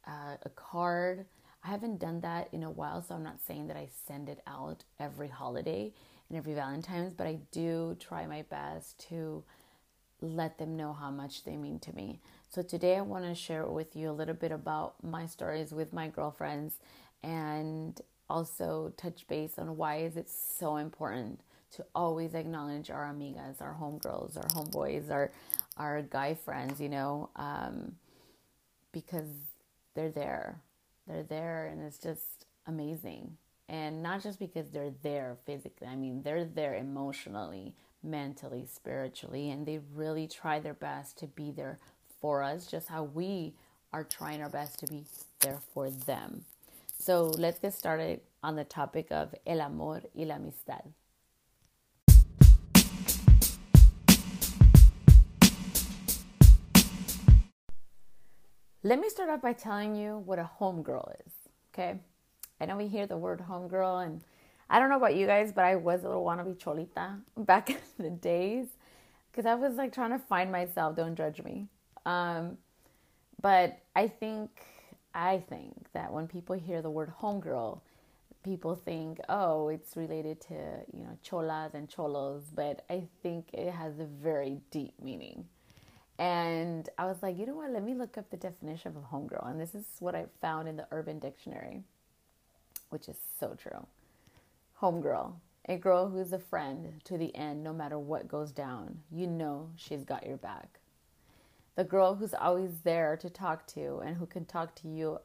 uh, 0.05 0.37
a 0.43 0.49
card. 0.49 1.25
I 1.63 1.69
haven't 1.69 1.99
done 1.99 2.21
that 2.21 2.49
in 2.51 2.61
a 2.61 2.69
while, 2.69 3.01
so 3.01 3.15
I'm 3.15 3.23
not 3.23 3.41
saying 3.41 3.65
that 3.69 3.77
I 3.77 3.87
send 4.05 4.29
it 4.29 4.41
out 4.45 4.83
every 4.99 5.29
holiday 5.29 5.91
and 6.29 6.37
every 6.37 6.53
Valentine's, 6.53 7.13
but 7.13 7.25
I 7.25 7.39
do 7.51 7.97
try 7.99 8.27
my 8.27 8.43
best 8.43 8.99
to 9.09 9.43
let 10.21 10.59
them 10.59 10.77
know 10.77 10.93
how 10.93 11.09
much 11.09 11.45
they 11.45 11.57
mean 11.57 11.79
to 11.79 11.95
me. 11.95 12.19
So 12.49 12.61
today 12.61 12.97
I 12.97 13.01
want 13.01 13.25
to 13.25 13.33
share 13.33 13.65
with 13.65 13.95
you 13.95 14.11
a 14.11 14.13
little 14.13 14.35
bit 14.35 14.51
about 14.51 15.03
my 15.03 15.25
stories 15.25 15.71
with 15.71 15.91
my 15.93 16.07
girlfriends 16.07 16.75
and 17.23 17.99
also 18.29 18.93
touch 18.97 19.27
base 19.27 19.57
on 19.57 19.77
why 19.77 19.97
is 19.97 20.17
it 20.17 20.29
so 20.29 20.77
important 20.77 21.39
to 21.71 21.85
always 21.95 22.35
acknowledge 22.35 22.91
our 22.91 23.11
amigas, 23.11 23.61
our 23.61 23.75
homegirls, 23.79 24.37
our 24.37 24.49
homeboys, 24.49 25.09
our 25.09 25.31
our 25.77 26.01
guy 26.03 26.35
friends, 26.35 26.79
you 26.79 26.89
know, 26.89 27.29
um, 27.35 27.93
because 28.91 29.29
they're 29.95 30.11
there. 30.11 30.61
They're 31.07 31.23
there, 31.23 31.67
and 31.67 31.81
it's 31.81 31.97
just 31.97 32.45
amazing. 32.67 33.37
And 33.69 34.03
not 34.03 34.21
just 34.21 34.39
because 34.39 34.69
they're 34.69 34.93
there 35.01 35.37
physically, 35.45 35.87
I 35.87 35.95
mean, 35.95 36.21
they're 36.21 36.45
there 36.45 36.75
emotionally, 36.75 37.73
mentally, 38.03 38.65
spiritually, 38.71 39.49
and 39.49 39.65
they 39.65 39.79
really 39.95 40.27
try 40.27 40.59
their 40.59 40.73
best 40.73 41.17
to 41.19 41.27
be 41.27 41.51
there 41.51 41.79
for 42.21 42.43
us, 42.43 42.67
just 42.67 42.87
how 42.87 43.03
we 43.03 43.53
are 43.91 44.03
trying 44.03 44.41
our 44.41 44.49
best 44.49 44.79
to 44.79 44.87
be 44.87 45.05
there 45.39 45.59
for 45.73 45.89
them. 45.89 46.45
So 47.05 47.33
let's 47.37 47.59
get 47.59 47.73
started 47.73 48.21
on 48.41 48.55
the 48.55 48.63
topic 48.63 49.07
of 49.11 49.35
el 49.45 49.59
amor 49.59 50.03
y 50.15 50.23
la 50.23 50.35
amistad. 50.35 50.83
Let 58.83 59.01
me 59.01 59.09
start 59.09 59.29
off 59.29 59.41
by 59.41 59.51
telling 59.51 59.97
you 59.97 60.19
what 60.19 60.39
a 60.39 60.49
homegirl 60.61 61.11
is, 61.27 61.33
okay? 61.73 61.99
I 62.61 62.67
know 62.67 62.77
we 62.77 62.87
hear 62.87 63.05
the 63.05 63.17
word 63.17 63.43
homegirl, 63.49 64.05
and 64.05 64.21
I 64.69 64.79
don't 64.79 64.87
know 64.87 64.95
about 64.95 65.17
you 65.17 65.27
guys, 65.27 65.51
but 65.51 65.65
I 65.65 65.75
was 65.75 66.05
a 66.05 66.07
little 66.07 66.23
wannabe 66.23 66.55
cholita 66.55 67.19
back 67.35 67.69
in 67.69 67.77
the 67.99 68.11
days 68.11 68.67
because 69.29 69.45
I 69.45 69.55
was 69.55 69.75
like 69.75 69.91
trying 69.93 70.11
to 70.11 70.19
find 70.19 70.53
myself. 70.53 70.95
Don't 70.95 71.17
judge 71.17 71.41
me. 71.43 71.67
Um, 72.05 72.57
but 73.41 73.79
I 73.93 74.07
think, 74.07 74.51
I 75.13 75.39
think 75.39 75.87
that 75.93 76.11
when 76.11 76.27
people 76.27 76.55
hear 76.55 76.81
the 76.81 76.89
word 76.89 77.13
homegirl, 77.21 77.81
people 78.43 78.75
think, 78.75 79.19
oh, 79.29 79.69
it's 79.69 79.95
related 79.95 80.41
to, 80.41 80.53
you 80.91 81.03
know, 81.03 81.17
cholas 81.23 81.73
and 81.73 81.89
cholos, 81.89 82.43
but 82.53 82.83
I 82.89 83.03
think 83.21 83.47
it 83.53 83.71
has 83.71 83.99
a 83.99 84.05
very 84.05 84.59
deep 84.71 84.93
meaning. 85.01 85.45
And 86.19 86.89
I 86.97 87.05
was 87.05 87.23
like, 87.23 87.37
you 87.37 87.45
know 87.45 87.55
what? 87.55 87.71
Let 87.71 87.83
me 87.83 87.95
look 87.95 88.17
up 88.17 88.29
the 88.29 88.37
definition 88.37 88.95
of 88.95 89.09
homegirl. 89.11 89.49
And 89.49 89.59
this 89.59 89.73
is 89.73 89.85
what 89.99 90.15
I 90.15 90.25
found 90.41 90.67
in 90.67 90.77
the 90.77 90.87
Urban 90.91 91.19
Dictionary, 91.19 91.81
which 92.89 93.07
is 93.07 93.17
so 93.39 93.55
true. 93.55 93.87
Homegirl, 94.79 95.33
a 95.67 95.77
girl 95.77 96.09
who's 96.09 96.33
a 96.33 96.39
friend 96.39 97.01
to 97.05 97.17
the 97.17 97.35
end, 97.35 97.63
no 97.63 97.73
matter 97.73 97.97
what 97.97 98.27
goes 98.27 98.51
down. 98.51 98.99
You 99.11 99.27
know 99.27 99.69
she's 99.75 100.03
got 100.03 100.25
your 100.25 100.37
back. 100.37 100.79
The 101.75 101.83
girl 101.83 102.15
who's 102.15 102.33
always 102.33 102.81
there 102.83 103.17
to 103.17 103.29
talk 103.29 103.65
to 103.67 103.99
and 103.99 104.15
who 104.17 104.25
can 104.25 104.45
talk 104.45 104.75
to 104.75 104.87
you 104.87 105.19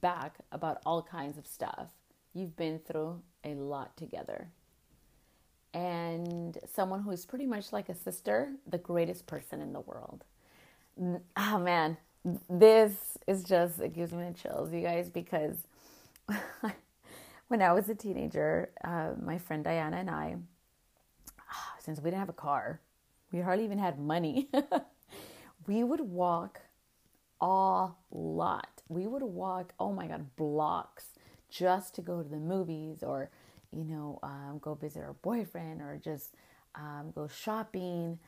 back 0.00 0.36
about 0.52 0.80
all 0.86 1.02
kinds 1.02 1.36
of 1.36 1.46
stuff. 1.46 1.88
You've 2.32 2.56
been 2.56 2.78
through 2.78 3.22
a 3.44 3.54
lot 3.54 3.96
together 3.96 4.48
and 5.72 6.58
someone 6.72 7.02
who 7.02 7.10
is 7.10 7.24
pretty 7.24 7.46
much 7.46 7.72
like 7.72 7.88
a 7.88 7.94
sister, 7.94 8.52
the 8.66 8.78
greatest 8.78 9.26
person 9.26 9.60
in 9.60 9.72
the 9.72 9.80
world. 9.80 10.24
Oh 11.36 11.58
man, 11.58 11.96
this 12.48 13.18
is 13.26 13.44
just, 13.44 13.80
it 13.80 13.94
gives 13.94 14.12
me 14.12 14.32
chills, 14.40 14.72
you 14.72 14.80
guys, 14.80 15.08
because 15.08 15.56
when 17.48 17.62
I 17.62 17.72
was 17.72 17.88
a 17.88 17.94
teenager, 17.94 18.70
uh, 18.84 19.12
my 19.22 19.38
friend 19.38 19.62
Diana 19.64 19.98
and 19.98 20.10
I, 20.10 20.36
since 21.78 22.00
we 22.00 22.10
didn't 22.10 22.20
have 22.20 22.28
a 22.28 22.34
car, 22.34 22.80
we 23.32 23.40
hardly 23.40 23.64
even 23.64 23.78
had 23.78 23.98
money, 23.98 24.48
we 25.66 25.84
would 25.84 26.00
walk 26.00 26.60
a 27.40 27.88
lot. 28.10 28.82
We 28.88 29.06
would 29.06 29.22
walk, 29.22 29.72
oh 29.78 29.92
my 29.92 30.06
God, 30.06 30.34
blocks 30.36 31.06
just 31.48 31.94
to 31.96 32.02
go 32.02 32.22
to 32.22 32.28
the 32.28 32.36
movies 32.36 33.02
or 33.02 33.30
you 33.72 33.84
know, 33.84 34.18
um, 34.22 34.58
go 34.60 34.74
visit 34.74 35.00
her 35.00 35.14
boyfriend 35.22 35.80
or 35.80 36.00
just 36.02 36.34
um, 36.74 37.12
go 37.14 37.28
shopping. 37.28 38.18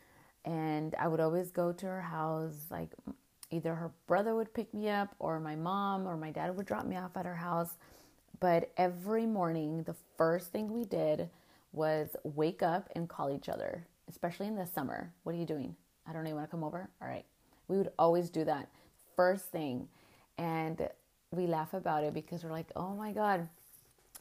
And 0.44 0.94
I 0.98 1.08
would 1.08 1.20
always 1.20 1.50
go 1.50 1.72
to 1.72 1.86
her 1.86 2.02
house. 2.02 2.66
Like 2.70 2.90
either 3.50 3.74
her 3.74 3.92
brother 4.06 4.34
would 4.34 4.54
pick 4.54 4.72
me 4.72 4.88
up, 4.88 5.14
or 5.18 5.38
my 5.40 5.56
mom 5.56 6.06
or 6.06 6.16
my 6.16 6.30
dad 6.30 6.56
would 6.56 6.66
drop 6.66 6.86
me 6.86 6.96
off 6.96 7.16
at 7.16 7.26
her 7.26 7.36
house. 7.36 7.76
But 8.40 8.72
every 8.76 9.26
morning, 9.26 9.84
the 9.84 9.94
first 10.16 10.50
thing 10.52 10.72
we 10.72 10.84
did 10.84 11.28
was 11.72 12.16
wake 12.24 12.62
up 12.62 12.88
and 12.94 13.08
call 13.08 13.30
each 13.34 13.48
other, 13.48 13.86
especially 14.08 14.48
in 14.48 14.56
the 14.56 14.66
summer. 14.66 15.12
What 15.22 15.34
are 15.34 15.38
you 15.38 15.46
doing? 15.46 15.76
I 16.08 16.12
don't 16.12 16.24
know. 16.24 16.30
You 16.30 16.36
want 16.36 16.48
to 16.48 16.50
come 16.50 16.64
over? 16.64 16.88
All 17.00 17.08
right. 17.08 17.24
We 17.68 17.76
would 17.76 17.92
always 17.98 18.30
do 18.30 18.44
that 18.44 18.68
first 19.16 19.46
thing. 19.46 19.88
And 20.38 20.88
we 21.30 21.46
laugh 21.46 21.74
about 21.74 22.04
it 22.04 22.14
because 22.14 22.44
we're 22.44 22.50
like, 22.50 22.70
oh 22.76 22.94
my 22.94 23.12
God, 23.12 23.48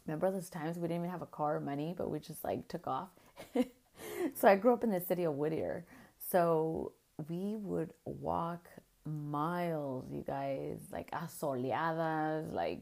Remember 0.05 0.31
those 0.31 0.49
times 0.49 0.77
we 0.77 0.83
didn't 0.83 0.97
even 0.97 1.09
have 1.09 1.21
a 1.21 1.27
car 1.27 1.57
or 1.57 1.59
money, 1.59 1.93
but 1.95 2.09
we 2.09 2.19
just 2.19 2.43
like 2.43 2.67
took 2.67 2.87
off? 2.87 3.09
so 3.55 4.47
I 4.47 4.55
grew 4.55 4.73
up 4.73 4.83
in 4.83 4.91
the 4.91 4.99
city 4.99 5.23
of 5.23 5.35
Whittier. 5.35 5.85
So 6.31 6.93
we 7.29 7.55
would 7.57 7.93
walk 8.05 8.67
miles, 9.05 10.05
you 10.11 10.23
guys, 10.25 10.79
like 10.91 11.11
asoleadas, 11.11 12.51
like 12.51 12.81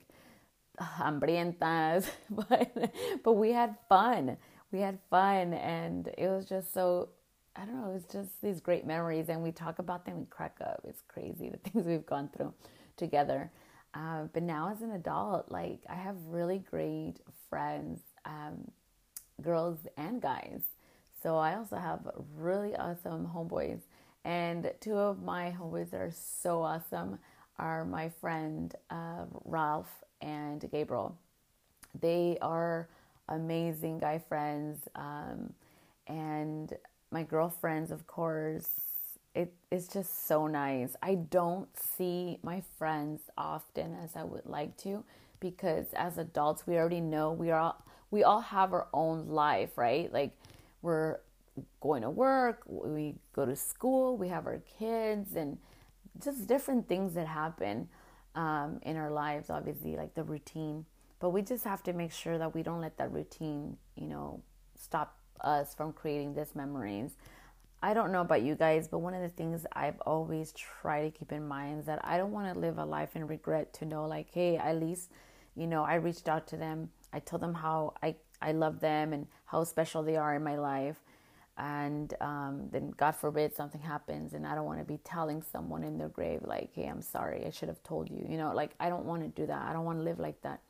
hambrientas, 0.79 2.09
but 2.29 2.93
but 3.23 3.33
we 3.33 3.51
had 3.51 3.75
fun. 3.89 4.37
We 4.71 4.79
had 4.79 4.99
fun, 5.09 5.53
and 5.53 6.07
it 6.17 6.27
was 6.29 6.45
just 6.45 6.73
so. 6.73 7.09
I 7.59 7.65
don't 7.65 7.75
know. 7.75 7.93
it's 7.93 8.11
just 8.11 8.41
these 8.41 8.61
great 8.61 8.85
memories, 8.85 9.27
and 9.27 9.43
we 9.43 9.51
talk 9.51 9.79
about 9.79 10.05
them. 10.05 10.19
We 10.19 10.25
crack 10.25 10.57
up. 10.61 10.81
It's 10.87 11.01
crazy 11.07 11.49
the 11.49 11.57
things 11.69 11.85
we've 11.85 12.05
gone 12.05 12.29
through 12.35 12.53
together. 12.95 13.51
Uh, 13.93 14.23
but 14.31 14.43
now 14.43 14.71
as 14.71 14.81
an 14.81 14.91
adult, 14.91 15.51
like 15.51 15.79
I 15.89 15.95
have 15.95 16.15
really 16.27 16.59
great 16.59 17.15
friends, 17.49 17.99
um, 18.25 18.71
girls 19.41 19.79
and 19.97 20.21
guys. 20.21 20.61
So 21.21 21.37
I 21.37 21.55
also 21.55 21.75
have 21.75 21.99
really 22.37 22.75
awesome 22.75 23.29
homeboys. 23.35 23.81
And 24.23 24.71
two 24.79 24.97
of 24.97 25.21
my 25.21 25.53
homeboys 25.59 25.89
that 25.89 25.99
are 25.99 26.13
so 26.13 26.61
awesome 26.61 27.19
are 27.57 27.83
my 27.83 28.09
friend 28.21 28.73
uh, 28.89 29.25
Ralph 29.43 29.91
and 30.21 30.63
Gabriel. 30.71 31.17
They 31.99 32.37
are 32.41 32.87
amazing 33.27 33.99
guy 33.99 34.19
friends. 34.19 34.87
Um, 34.95 35.53
and 36.07 36.73
my 37.11 37.23
girlfriends, 37.23 37.91
of 37.91 38.05
course, 38.07 38.69
it 39.33 39.53
is 39.71 39.87
just 39.87 40.27
so 40.27 40.47
nice. 40.47 40.95
I 41.01 41.15
don't 41.15 41.69
see 41.77 42.39
my 42.43 42.61
friends 42.77 43.21
often 43.37 43.95
as 44.03 44.15
I 44.15 44.23
would 44.23 44.45
like 44.45 44.77
to 44.77 45.03
because 45.39 45.87
as 45.95 46.17
adults 46.17 46.67
we 46.67 46.77
already 46.77 47.01
know 47.01 47.31
we 47.31 47.51
are 47.51 47.59
all, 47.59 47.85
we 48.11 48.23
all 48.23 48.41
have 48.41 48.73
our 48.73 48.87
own 48.93 49.27
life, 49.27 49.77
right? 49.77 50.11
Like 50.11 50.31
we're 50.81 51.19
going 51.81 52.01
to 52.01 52.09
work, 52.09 52.63
we 52.65 53.15
go 53.33 53.45
to 53.45 53.55
school, 53.55 54.17
we 54.17 54.27
have 54.29 54.45
our 54.45 54.61
kids 54.77 55.35
and 55.35 55.57
just 56.21 56.47
different 56.47 56.87
things 56.87 57.13
that 57.13 57.27
happen 57.27 57.87
um, 58.35 58.79
in 58.83 58.97
our 58.97 59.11
lives, 59.11 59.49
obviously, 59.49 59.95
like 59.95 60.13
the 60.15 60.23
routine. 60.23 60.85
But 61.19 61.31
we 61.31 61.41
just 61.41 61.63
have 61.65 61.83
to 61.83 61.93
make 61.93 62.11
sure 62.11 62.37
that 62.37 62.55
we 62.55 62.63
don't 62.63 62.81
let 62.81 62.97
that 62.97 63.11
routine, 63.11 63.77
you 63.95 64.07
know, 64.07 64.41
stop 64.77 65.18
us 65.41 65.73
from 65.73 65.93
creating 65.93 66.33
these 66.33 66.55
memories. 66.55 67.11
I 67.81 67.93
don't 67.93 68.11
know 68.11 68.21
about 68.21 68.41
you 68.41 68.55
guys, 68.55 68.87
but 68.87 68.99
one 68.99 69.13
of 69.13 69.21
the 69.21 69.29
things 69.29 69.65
I've 69.73 69.99
always 70.01 70.51
tried 70.51 71.03
to 71.03 71.17
keep 71.17 71.31
in 71.31 71.47
mind 71.47 71.79
is 71.79 71.85
that 71.85 71.99
I 72.03 72.17
don't 72.17 72.31
want 72.31 72.53
to 72.53 72.59
live 72.59 72.77
a 72.77 72.85
life 72.85 73.15
in 73.15 73.25
regret 73.25 73.73
to 73.75 73.85
know, 73.85 74.05
like, 74.05 74.27
hey, 74.31 74.57
at 74.57 74.79
least, 74.79 75.11
you 75.55 75.65
know, 75.65 75.83
I 75.83 75.95
reached 75.95 76.27
out 76.27 76.47
to 76.47 76.57
them. 76.57 76.89
I 77.13 77.19
told 77.19 77.41
them 77.41 77.53
how 77.53 77.93
I, 78.03 78.15
I 78.41 78.51
love 78.51 78.81
them 78.81 79.13
and 79.13 79.27
how 79.45 79.63
special 79.63 80.03
they 80.03 80.17
are 80.17 80.35
in 80.35 80.43
my 80.43 80.57
life. 80.57 80.97
And 81.57 82.13
um, 82.21 82.69
then, 82.71 82.91
God 82.95 83.11
forbid, 83.11 83.53
something 83.53 83.81
happens, 83.81 84.33
and 84.33 84.47
I 84.47 84.55
don't 84.55 84.65
want 84.65 84.79
to 84.79 84.85
be 84.85 84.97
telling 85.03 85.41
someone 85.41 85.83
in 85.83 85.97
their 85.97 86.07
grave, 86.07 86.39
like, 86.43 86.69
hey, 86.73 86.85
I'm 86.85 87.01
sorry, 87.01 87.45
I 87.45 87.49
should 87.49 87.67
have 87.67 87.83
told 87.83 88.09
you. 88.09 88.25
You 88.29 88.37
know, 88.37 88.53
like, 88.53 88.71
I 88.79 88.87
don't 88.87 89.03
want 89.03 89.23
to 89.23 89.41
do 89.41 89.45
that. 89.47 89.67
I 89.67 89.73
don't 89.73 89.83
want 89.83 89.99
to 89.99 90.03
live 90.03 90.19
like 90.19 90.41
that. 90.43 90.61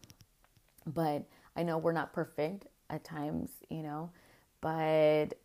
But 0.87 1.25
I 1.55 1.61
know 1.63 1.77
we're 1.77 1.91
not 1.91 2.13
perfect 2.13 2.65
at 2.89 3.03
times, 3.03 3.49
you 3.69 3.83
know, 3.83 4.09
but 4.61 5.35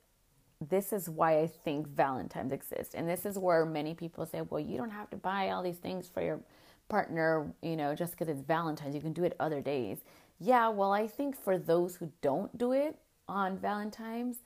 this 0.61 0.93
is 0.93 1.09
why 1.09 1.41
I 1.41 1.47
think 1.47 1.89
Valentine's 1.89 2.53
exists. 2.53 2.95
And 2.95 3.09
this 3.09 3.27
is 3.27 3.39
where 3.39 3.67
many 3.67 3.95
people 3.95 4.27
say, 4.27 4.41
well, 4.43 4.61
you 4.61 4.77
don't 4.77 4.91
have 4.91 5.11
to 5.11 5.17
buy 5.17 5.51
all 5.51 5.63
these 5.63 5.77
things 5.77 6.09
for 6.09 6.23
your 6.23 6.41
partner, 6.89 7.53
you 7.63 7.77
know, 7.77 7.95
just 7.95 8.13
because 8.13 8.29
it's 8.29 8.41
Valentine's. 8.41 8.95
You 8.95 9.01
can 9.01 9.13
do 9.13 9.25
it 9.25 9.37
other 9.41 9.61
days. 9.61 9.99
Yeah, 10.39 10.69
well, 10.69 10.93
I 10.93 11.07
think 11.07 11.37
for 11.37 11.59
those 11.59 11.97
who 11.97 12.11
don't 12.21 12.57
do 12.59 12.73
it 12.73 12.97
on 13.29 13.59
Valentine's, 13.59 14.39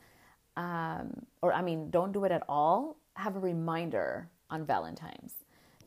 um, 0.56 1.26
or 1.42 1.52
I 1.52 1.62
mean, 1.62 1.90
don't 1.90 2.12
do 2.12 2.24
it 2.24 2.32
at 2.32 2.42
all, 2.48 2.96
have 3.14 3.36
a 3.36 3.40
reminder 3.40 4.28
on 4.50 4.64
Valentine's 4.64 5.34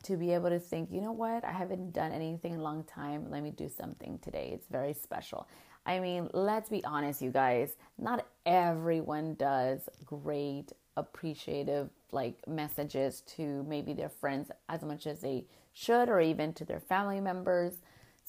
to 0.03 0.17
be 0.17 0.33
able 0.33 0.50
to 0.50 0.59
think, 0.59 0.89
you 0.91 1.01
know 1.01 1.11
what, 1.11 1.45
I 1.45 1.51
haven't 1.51 1.93
done 1.93 2.11
anything 2.11 2.53
in 2.53 2.59
a 2.59 2.63
long 2.63 2.83
time. 2.83 3.29
Let 3.29 3.43
me 3.43 3.51
do 3.51 3.69
something 3.69 4.19
today. 4.19 4.51
It's 4.53 4.67
very 4.67 4.93
special. 4.93 5.47
I 5.85 6.00
mean, 6.00 6.29
let's 6.33 6.69
be 6.69 6.83
honest, 6.85 7.21
you 7.21 7.31
guys, 7.31 7.75
not 7.97 8.25
everyone 8.45 9.35
does 9.35 9.89
great, 10.05 10.71
appreciative 10.97 11.89
like 12.11 12.45
messages 12.47 13.21
to 13.21 13.63
maybe 13.67 13.93
their 13.93 14.09
friends 14.09 14.51
as 14.69 14.83
much 14.83 15.07
as 15.07 15.21
they 15.21 15.45
should, 15.73 16.09
or 16.09 16.19
even 16.19 16.53
to 16.53 16.65
their 16.65 16.79
family 16.79 17.19
members. 17.21 17.73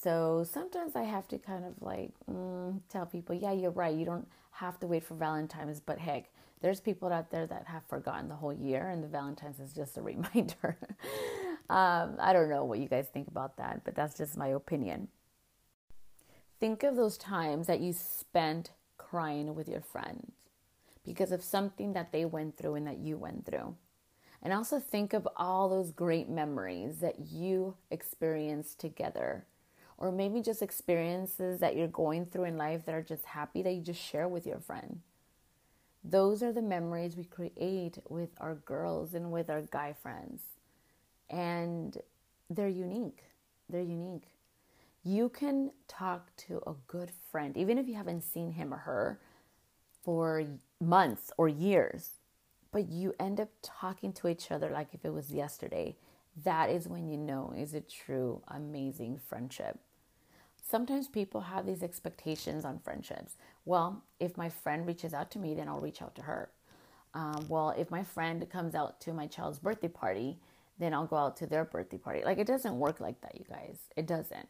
So 0.01 0.45
sometimes 0.49 0.95
I 0.95 1.03
have 1.03 1.27
to 1.29 1.37
kind 1.37 1.65
of 1.65 1.73
like 1.81 2.11
mm, 2.29 2.79
tell 2.89 3.05
people, 3.05 3.35
yeah, 3.35 3.51
you're 3.51 3.71
right. 3.71 3.95
You 3.95 4.05
don't 4.05 4.27
have 4.51 4.79
to 4.79 4.87
wait 4.87 5.03
for 5.03 5.15
Valentine's, 5.15 5.79
but 5.79 5.99
heck, 5.99 6.29
there's 6.61 6.79
people 6.79 7.11
out 7.11 7.29
there 7.29 7.45
that 7.47 7.67
have 7.67 7.83
forgotten 7.87 8.29
the 8.29 8.35
whole 8.35 8.53
year, 8.53 8.89
and 8.89 9.03
the 9.03 9.07
Valentine's 9.07 9.59
is 9.59 9.73
just 9.73 9.97
a 9.97 10.01
reminder. 10.13 10.77
um, 11.69 12.15
I 12.19 12.31
don't 12.33 12.49
know 12.49 12.63
what 12.65 12.79
you 12.79 12.87
guys 12.87 13.07
think 13.13 13.27
about 13.27 13.57
that, 13.57 13.83
but 13.83 13.95
that's 13.95 14.17
just 14.17 14.37
my 14.37 14.47
opinion. 14.49 15.09
Think 16.63 16.83
of 16.83 16.95
those 16.95 17.17
times 17.17 17.67
that 17.67 17.81
you 17.81 17.91
spent 17.91 18.71
crying 18.97 19.53
with 19.53 19.67
your 19.67 19.81
friends 19.81 20.31
because 21.03 21.33
of 21.33 21.43
something 21.43 21.91
that 21.91 22.13
they 22.13 22.23
went 22.23 22.55
through 22.55 22.75
and 22.75 22.87
that 22.87 22.99
you 22.99 23.17
went 23.17 23.45
through. 23.45 23.75
And 24.41 24.53
also 24.53 24.79
think 24.79 25.11
of 25.11 25.27
all 25.35 25.67
those 25.67 25.91
great 25.91 26.29
memories 26.29 26.99
that 26.99 27.19
you 27.19 27.75
experienced 27.91 28.79
together. 28.79 29.45
Or 29.97 30.09
maybe 30.09 30.41
just 30.41 30.61
experiences 30.61 31.59
that 31.59 31.75
you're 31.75 31.89
going 31.89 32.27
through 32.27 32.45
in 32.45 32.55
life 32.55 32.85
that 32.85 32.95
are 32.95 33.01
just 33.01 33.25
happy 33.25 33.61
that 33.61 33.73
you 33.73 33.81
just 33.81 34.01
share 34.01 34.29
with 34.29 34.47
your 34.47 34.61
friend. 34.61 35.01
Those 36.01 36.41
are 36.41 36.53
the 36.53 36.61
memories 36.61 37.17
we 37.17 37.25
create 37.25 37.97
with 38.07 38.29
our 38.37 38.55
girls 38.55 39.13
and 39.13 39.33
with 39.33 39.49
our 39.49 39.63
guy 39.63 39.97
friends. 40.01 40.43
And 41.29 41.97
they're 42.49 42.69
unique. 42.69 43.21
They're 43.67 43.81
unique. 43.81 44.32
You 45.03 45.27
can 45.27 45.71
talk 45.87 46.33
to 46.47 46.61
a 46.65 46.75
good 46.87 47.11
friend, 47.29 47.57
even 47.57 47.77
if 47.77 47.87
you 47.87 47.95
haven't 47.95 48.23
seen 48.23 48.51
him 48.53 48.73
or 48.73 48.77
her 48.77 49.19
for 50.01 50.45
months 50.79 51.31
or 51.37 51.49
years, 51.49 52.11
but 52.71 52.89
you 52.89 53.13
end 53.19 53.41
up 53.41 53.49
talking 53.61 54.13
to 54.13 54.29
each 54.29 54.49
other 54.49 54.69
like 54.69 54.93
if 54.93 55.03
it 55.03 55.13
was 55.13 55.31
yesterday. 55.31 55.97
That 56.43 56.69
is 56.69 56.87
when 56.87 57.07
you 57.07 57.17
know 57.17 57.53
is 57.55 57.73
a 57.73 57.81
true 57.81 58.41
amazing 58.47 59.19
friendship. 59.27 59.79
Sometimes 60.65 61.09
people 61.09 61.41
have 61.41 61.65
these 61.65 61.83
expectations 61.83 62.63
on 62.63 62.79
friendships. 62.79 63.35
Well, 63.65 64.03
if 64.21 64.37
my 64.37 64.47
friend 64.47 64.87
reaches 64.87 65.13
out 65.13 65.29
to 65.31 65.39
me, 65.39 65.53
then 65.53 65.67
I'll 65.67 65.81
reach 65.81 66.01
out 66.01 66.15
to 66.15 66.21
her. 66.21 66.49
Um, 67.13 67.45
well, 67.49 67.71
if 67.77 67.91
my 67.91 68.03
friend 68.03 68.49
comes 68.49 68.73
out 68.73 69.01
to 69.01 69.13
my 69.13 69.27
child's 69.27 69.59
birthday 69.59 69.89
party, 69.89 70.39
then 70.79 70.93
I'll 70.93 71.05
go 71.05 71.17
out 71.17 71.37
to 71.37 71.45
their 71.45 71.65
birthday 71.65 71.97
party. 71.97 72.23
Like 72.23 72.39
it 72.39 72.47
doesn't 72.47 72.79
work 72.79 72.99
like 73.01 73.19
that, 73.21 73.35
you 73.35 73.45
guys. 73.47 73.79
It 73.95 74.07
doesn't. 74.07 74.47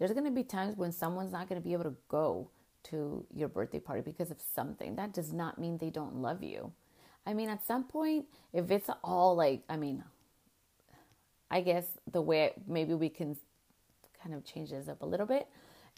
There's 0.00 0.12
going 0.12 0.24
to 0.24 0.30
be 0.30 0.42
times 0.42 0.76
when 0.76 0.92
someone's 0.92 1.30
not 1.30 1.46
going 1.46 1.60
to 1.60 1.64
be 1.64 1.74
able 1.74 1.84
to 1.84 1.94
go 2.08 2.48
to 2.84 3.26
your 3.34 3.48
birthday 3.48 3.78
party 3.78 4.00
because 4.00 4.30
of 4.30 4.38
something. 4.40 4.96
That 4.96 5.12
does 5.12 5.30
not 5.30 5.58
mean 5.58 5.76
they 5.76 5.90
don't 5.90 6.16
love 6.16 6.42
you. 6.42 6.72
I 7.26 7.34
mean, 7.34 7.50
at 7.50 7.66
some 7.66 7.84
point, 7.84 8.24
if 8.54 8.70
it's 8.70 8.88
all 9.04 9.36
like, 9.36 9.62
I 9.68 9.76
mean, 9.76 10.02
I 11.50 11.60
guess 11.60 11.86
the 12.10 12.22
way 12.22 12.54
maybe 12.66 12.94
we 12.94 13.10
can 13.10 13.36
kind 14.22 14.34
of 14.34 14.42
change 14.42 14.70
this 14.70 14.88
up 14.88 15.02
a 15.02 15.06
little 15.06 15.26
bit 15.26 15.46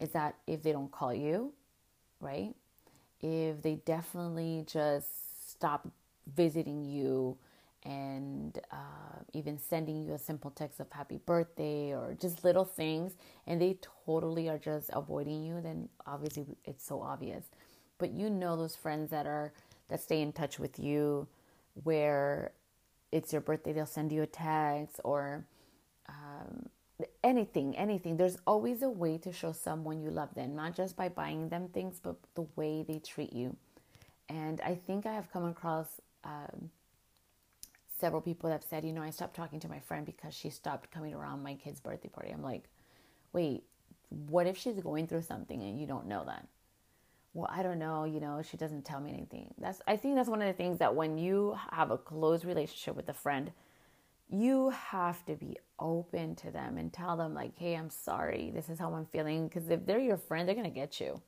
is 0.00 0.10
that 0.10 0.34
if 0.48 0.64
they 0.64 0.72
don't 0.72 0.90
call 0.90 1.14
you, 1.14 1.52
right? 2.20 2.54
If 3.20 3.62
they 3.62 3.76
definitely 3.86 4.64
just 4.66 5.06
stop 5.48 5.88
visiting 6.34 6.84
you 6.84 7.38
and 7.84 8.58
uh, 8.70 9.18
even 9.32 9.58
sending 9.58 10.04
you 10.04 10.14
a 10.14 10.18
simple 10.18 10.50
text 10.50 10.78
of 10.80 10.90
happy 10.90 11.18
birthday 11.24 11.92
or 11.92 12.16
just 12.20 12.44
little 12.44 12.64
things, 12.64 13.14
and 13.46 13.60
they 13.60 13.78
totally 14.06 14.48
are 14.48 14.58
just 14.58 14.90
avoiding 14.92 15.42
you, 15.42 15.60
then 15.60 15.88
obviously 16.06 16.46
it's 16.64 16.84
so 16.84 17.02
obvious. 17.02 17.44
But 17.98 18.12
you 18.12 18.30
know 18.30 18.56
those 18.56 18.76
friends 18.76 19.10
that 19.10 19.26
are 19.26 19.52
that 19.88 20.00
stay 20.00 20.22
in 20.22 20.32
touch 20.32 20.58
with 20.58 20.78
you, 20.78 21.26
where 21.82 22.52
it's 23.10 23.32
your 23.32 23.42
birthday, 23.42 23.72
they'll 23.72 23.86
send 23.86 24.12
you 24.12 24.22
a 24.22 24.26
text 24.26 25.00
or 25.04 25.44
um, 26.08 26.68
anything, 27.22 27.76
anything. 27.76 28.16
There's 28.16 28.38
always 28.46 28.82
a 28.82 28.88
way 28.88 29.18
to 29.18 29.32
show 29.32 29.52
someone 29.52 30.00
you 30.00 30.10
love 30.10 30.34
them, 30.34 30.54
not 30.54 30.74
just 30.74 30.96
by 30.96 31.08
buying 31.08 31.48
them 31.48 31.68
things, 31.68 32.00
but 32.02 32.16
the 32.34 32.46
way 32.56 32.84
they 32.86 33.00
treat 33.00 33.32
you. 33.32 33.56
And 34.28 34.60
I 34.60 34.76
think 34.76 35.04
I 35.04 35.12
have 35.14 35.32
come 35.32 35.44
across. 35.44 36.00
Um, 36.24 36.70
several 38.02 38.20
people 38.20 38.50
have 38.50 38.64
said, 38.68 38.84
you 38.84 38.92
know, 38.92 39.00
I 39.00 39.10
stopped 39.10 39.36
talking 39.36 39.60
to 39.60 39.68
my 39.68 39.78
friend 39.78 40.04
because 40.04 40.34
she 40.34 40.50
stopped 40.50 40.90
coming 40.90 41.14
around 41.14 41.44
my 41.44 41.54
kid's 41.54 41.78
birthday 41.78 42.08
party. 42.08 42.30
I'm 42.32 42.42
like, 42.42 42.64
wait, 43.32 43.62
what 44.08 44.48
if 44.48 44.58
she's 44.58 44.80
going 44.80 45.06
through 45.06 45.22
something 45.22 45.62
and 45.62 45.80
you 45.80 45.86
don't 45.86 46.08
know 46.08 46.24
that? 46.26 46.48
Well, 47.32 47.48
I 47.48 47.62
don't 47.62 47.78
know, 47.78 48.02
you 48.02 48.18
know, 48.18 48.42
she 48.42 48.56
doesn't 48.56 48.84
tell 48.84 49.00
me 49.00 49.12
anything. 49.12 49.54
That's 49.56 49.80
I 49.86 49.96
think 49.96 50.16
that's 50.16 50.28
one 50.28 50.42
of 50.42 50.48
the 50.48 50.52
things 50.52 50.78
that 50.80 50.96
when 50.96 51.16
you 51.16 51.56
have 51.70 51.92
a 51.92 51.96
close 51.96 52.44
relationship 52.44 52.96
with 52.96 53.08
a 53.08 53.14
friend, 53.14 53.52
you 54.28 54.70
have 54.70 55.24
to 55.26 55.36
be 55.36 55.56
open 55.78 56.34
to 56.36 56.50
them 56.50 56.78
and 56.78 56.92
tell 56.92 57.16
them 57.16 57.34
like, 57.34 57.56
"Hey, 57.56 57.74
I'm 57.74 57.88
sorry. 57.88 58.50
This 58.52 58.68
is 58.68 58.80
how 58.80 58.92
I'm 58.94 59.06
feeling." 59.06 59.46
Because 59.46 59.70
if 59.70 59.86
they're 59.86 60.08
your 60.10 60.16
friend, 60.16 60.48
they're 60.48 60.56
gonna 60.56 60.70
get 60.70 61.00
you. 61.00 61.22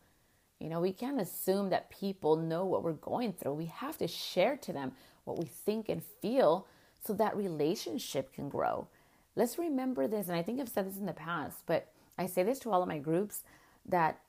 You 0.58 0.70
know, 0.70 0.80
we 0.80 0.92
can't 0.92 1.20
assume 1.20 1.70
that 1.70 1.90
people 1.90 2.36
know 2.36 2.64
what 2.64 2.82
we're 2.82 2.92
going 3.12 3.32
through. 3.32 3.54
We 3.54 3.66
have 3.66 3.96
to 3.98 4.08
share 4.08 4.56
to 4.56 4.72
them 4.72 4.92
what 5.24 5.38
we 5.38 5.46
think 5.46 5.88
and 5.88 6.02
feel 6.22 6.66
so 7.04 7.12
that 7.14 7.36
relationship 7.36 8.32
can 8.32 8.48
grow. 8.48 8.88
Let's 9.36 9.58
remember 9.58 10.06
this, 10.06 10.28
and 10.28 10.36
I 10.36 10.42
think 10.42 10.60
I've 10.60 10.68
said 10.68 10.86
this 10.86 10.98
in 10.98 11.06
the 11.06 11.12
past, 11.12 11.62
but 11.66 11.88
I 12.16 12.26
say 12.26 12.42
this 12.42 12.60
to 12.60 12.70
all 12.70 12.82
of 12.82 12.88
my 12.88 12.98
groups 12.98 13.42
that 13.86 14.20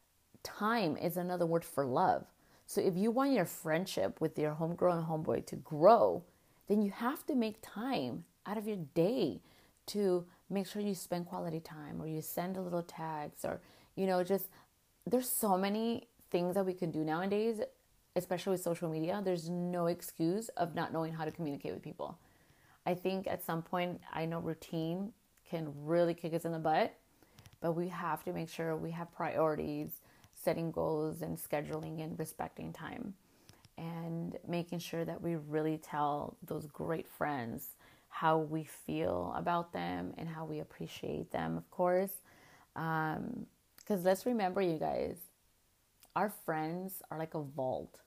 time 0.43 0.97
is 0.97 1.17
another 1.17 1.45
word 1.45 1.63
for 1.63 1.85
love. 1.85 2.25
So 2.67 2.81
if 2.81 2.95
you 2.95 3.11
want 3.11 3.33
your 3.33 3.45
friendship 3.45 4.19
with 4.19 4.37
your 4.39 4.53
homegrown 4.53 5.05
homeboy 5.05 5.45
to 5.47 5.55
grow, 5.57 6.23
then 6.67 6.81
you 6.81 6.91
have 6.91 7.25
to 7.27 7.35
make 7.35 7.57
time 7.61 8.25
out 8.45 8.57
of 8.57 8.67
your 8.67 8.77
day 8.93 9.41
to 9.87 10.25
make 10.49 10.67
sure 10.67 10.81
you 10.81 10.95
spend 10.95 11.27
quality 11.27 11.59
time 11.59 12.01
or 12.01 12.07
you 12.07 12.21
send 12.21 12.57
a 12.57 12.61
little 12.61 12.83
text 12.83 13.45
or 13.45 13.61
you 13.95 14.05
know 14.05 14.23
just 14.23 14.47
there's 15.05 15.29
so 15.29 15.57
many 15.57 16.07
things 16.31 16.55
that 16.55 16.65
we 16.65 16.73
can 16.73 16.91
do 16.91 17.03
nowadays 17.03 17.59
especially 18.15 18.51
with 18.51 18.63
social 18.63 18.89
media, 18.89 19.21
there's 19.23 19.49
no 19.49 19.87
excuse 19.87 20.49
of 20.49 20.73
not 20.73 20.93
knowing 20.93 21.13
how 21.13 21.25
to 21.25 21.31
communicate 21.31 21.73
with 21.73 21.83
people. 21.83 22.17
I 22.85 22.93
think 22.93 23.27
at 23.27 23.43
some 23.43 23.61
point, 23.61 23.99
I 24.13 24.25
know 24.25 24.39
routine 24.39 25.11
can 25.49 25.73
really 25.83 26.13
kick 26.13 26.33
us 26.33 26.45
in 26.45 26.51
the 26.51 26.59
butt, 26.59 26.95
but 27.61 27.73
we 27.73 27.87
have 27.89 28.23
to 28.23 28.33
make 28.33 28.49
sure 28.49 28.75
we 28.75 28.91
have 28.91 29.13
priorities, 29.13 29.89
setting 30.33 30.71
goals, 30.71 31.21
and 31.21 31.37
scheduling 31.37 32.03
and 32.03 32.17
respecting 32.17 32.71
time, 32.71 33.13
and 33.77 34.37
making 34.47 34.79
sure 34.79 35.03
that 35.03 35.21
we 35.21 35.35
really 35.35 35.77
tell 35.77 36.37
those 36.45 36.67
great 36.67 37.07
friends 37.07 37.69
how 38.09 38.37
we 38.37 38.63
feel 38.63 39.33
about 39.35 39.73
them 39.73 40.13
and 40.17 40.29
how 40.29 40.45
we 40.45 40.59
appreciate 40.59 41.31
them, 41.31 41.57
of 41.57 41.69
course. 41.69 42.21
Because 42.73 43.17
um, 43.17 44.03
let's 44.03 44.25
remember, 44.25 44.61
you 44.61 44.77
guys, 44.77 45.17
our 46.15 46.29
friends 46.29 47.01
are 47.11 47.17
like 47.17 47.33
a 47.33 47.41
vault 47.41 47.99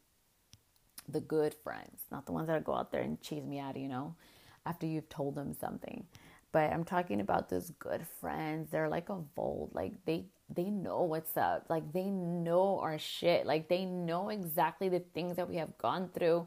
the 1.09 1.21
good 1.21 1.55
friends, 1.65 2.03
not 2.11 2.27
the 2.27 2.33
ones 2.33 2.49
that 2.49 2.65
go 2.65 2.75
out 2.75 2.93
there 2.93 3.03
and 3.03 3.21
chase 3.21 3.45
me 3.45 3.59
out, 3.59 3.77
you 3.77 3.89
know, 3.89 4.15
after 4.67 4.87
you've 4.87 5.09
told 5.09 5.35
them 5.35 5.55
something. 5.55 6.05
But 6.53 6.73
I'm 6.73 6.85
talking 6.85 7.21
about 7.21 7.49
those 7.49 7.71
good 7.79 8.07
friends. 8.21 8.71
They're 8.71 8.89
like 8.89 9.09
a 9.11 9.19
vault. 9.37 9.71
Like 9.75 9.93
they 10.07 10.27
they 10.55 10.65
know 10.71 11.03
what's 11.03 11.37
up. 11.37 11.67
Like 11.69 11.93
they 11.93 12.07
know 12.11 12.79
our 12.81 12.99
shit. 12.99 13.47
Like 13.47 13.69
they 13.69 13.85
know 13.85 14.31
exactly 14.31 14.89
the 14.89 15.01
things 15.01 15.37
that 15.37 15.49
we 15.49 15.57
have 15.57 15.77
gone 15.79 16.09
through 16.15 16.47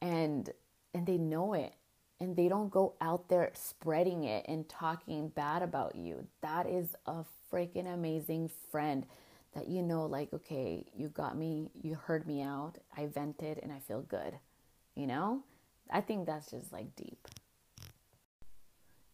and 0.00 0.50
and 0.94 1.06
they 1.06 1.18
know 1.18 1.54
it. 1.54 1.74
And 2.20 2.34
they 2.34 2.48
don't 2.48 2.70
go 2.70 2.94
out 3.00 3.28
there 3.28 3.50
spreading 3.54 4.24
it 4.24 4.44
and 4.48 4.68
talking 4.68 5.28
bad 5.28 5.62
about 5.62 5.94
you. 5.94 6.26
That 6.42 6.66
is 6.68 6.96
a 7.06 7.24
freaking 7.52 7.92
amazing 7.92 8.50
friend 8.72 9.06
that 9.58 9.68
you 9.68 9.82
know, 9.82 10.06
like, 10.06 10.32
okay, 10.32 10.84
you 10.94 11.08
got 11.08 11.36
me, 11.36 11.70
you 11.74 11.96
heard 11.96 12.26
me 12.26 12.42
out, 12.42 12.74
I 12.96 13.06
vented, 13.06 13.58
and 13.60 13.72
I 13.72 13.80
feel 13.80 14.02
good. 14.02 14.34
You 14.94 15.08
know? 15.08 15.42
I 15.90 16.00
think 16.00 16.26
that's 16.26 16.50
just 16.50 16.72
like 16.72 16.94
deep. 16.94 17.26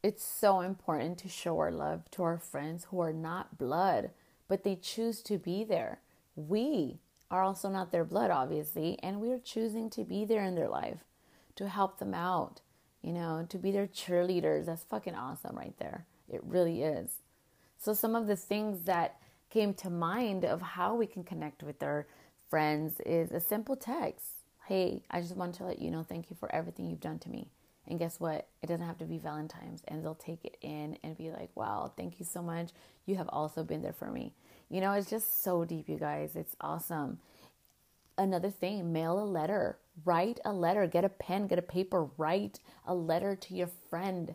It's 0.03 0.23
so 0.23 0.61
important 0.61 1.17
to 1.19 1.29
show 1.31 1.59
our 1.59 1.71
love 1.71 2.11
to 2.11 2.23
our 2.25 2.39
friends 2.39 2.89
who 2.91 3.01
are 3.01 3.13
not 3.13 3.57
blood, 3.57 4.11
but 4.47 4.65
they 4.65 4.77
choose 4.77 5.23
to 5.23 5.39
be 5.39 5.65
there. 5.65 6.01
We 6.37 6.99
are 7.31 7.43
also 7.43 7.71
not 7.71 7.91
their 7.91 8.05
blood, 8.05 8.31
obviously, 8.31 8.99
and 9.03 9.21
we 9.21 9.33
are 9.33 9.39
choosing 9.39 9.89
to 9.91 10.05
be 10.05 10.27
there 10.27 10.45
in 10.45 10.57
their 10.57 10.69
life 10.69 11.05
to 11.57 11.69
help 11.69 11.99
them 11.99 12.13
out, 12.13 12.61
you 13.01 13.13
know, 13.13 13.47
to 13.49 13.57
be 13.57 13.71
their 13.71 13.87
cheerleaders. 13.87 14.67
That's 14.67 14.85
fucking 14.85 15.15
awesome 15.15 15.57
right 15.57 15.79
there. 15.79 16.05
It 16.29 16.45
really 16.45 16.83
is. 16.83 17.23
So, 17.79 17.95
some 17.95 18.15
of 18.15 18.27
the 18.27 18.37
things 18.37 18.85
that 18.85 19.17
came 19.55 19.73
to 19.73 19.89
mind 19.89 20.45
of 20.45 20.61
how 20.61 20.97
we 20.97 21.07
can 21.07 21.23
connect 21.23 21.63
with 21.63 21.81
our 21.81 22.09
friends 22.51 23.01
is 23.07 23.31
a 23.31 23.39
simple 23.39 23.77
text. 23.77 24.27
Hey, 24.67 25.05
I 25.13 25.21
just 25.21 25.37
want 25.37 25.55
to 25.55 25.65
let 25.65 25.79
you 25.79 25.93
know 25.93 26.03
thank 26.03 26.29
you 26.29 26.35
for 26.41 26.53
everything 26.53 26.91
you've 26.91 26.99
done 27.01 27.21
to 27.21 27.31
me. 27.31 27.53
And 27.87 27.97
guess 27.97 28.19
what? 28.19 28.49
It 28.63 28.67
doesn't 28.67 28.85
have 28.85 28.99
to 28.99 29.05
be 29.05 29.19
Valentine's. 29.19 29.83
And 29.87 30.03
they'll 30.03 30.17
take 30.17 30.45
it 30.45 30.57
in 30.61 30.99
and 31.05 31.17
be 31.17 31.31
like, 31.31 31.51
wow, 31.55 31.93
thank 31.97 32.19
you 32.19 32.27
so 32.27 32.43
much. 32.43 32.71
You 33.07 33.15
have 33.15 33.29
also 33.29 33.63
been 33.63 33.81
there 33.81 33.93
for 33.93 34.11
me. 34.11 34.33
You 34.71 34.81
know, 34.81 34.93
it's 34.93 35.09
just 35.09 35.45
so 35.45 35.65
deep, 35.65 35.89
you 35.89 35.99
guys. 35.99 36.35
It's 36.35 36.57
awesome. 36.61 37.21
Another 38.19 38.51
thing, 38.51 38.93
mail 38.93 39.23
a 39.23 39.25
letter. 39.25 39.79
Write 40.05 40.41
a 40.45 40.53
letter. 40.53 40.89
Get 40.89 41.05
a 41.05 41.09
pen, 41.09 41.47
get 41.47 41.61
a 41.61 41.63
paper. 41.63 42.09
Write 42.19 42.59
a 42.89 42.95
letter 42.95 43.37
to 43.37 43.55
your 43.55 43.71
friend. 43.89 44.35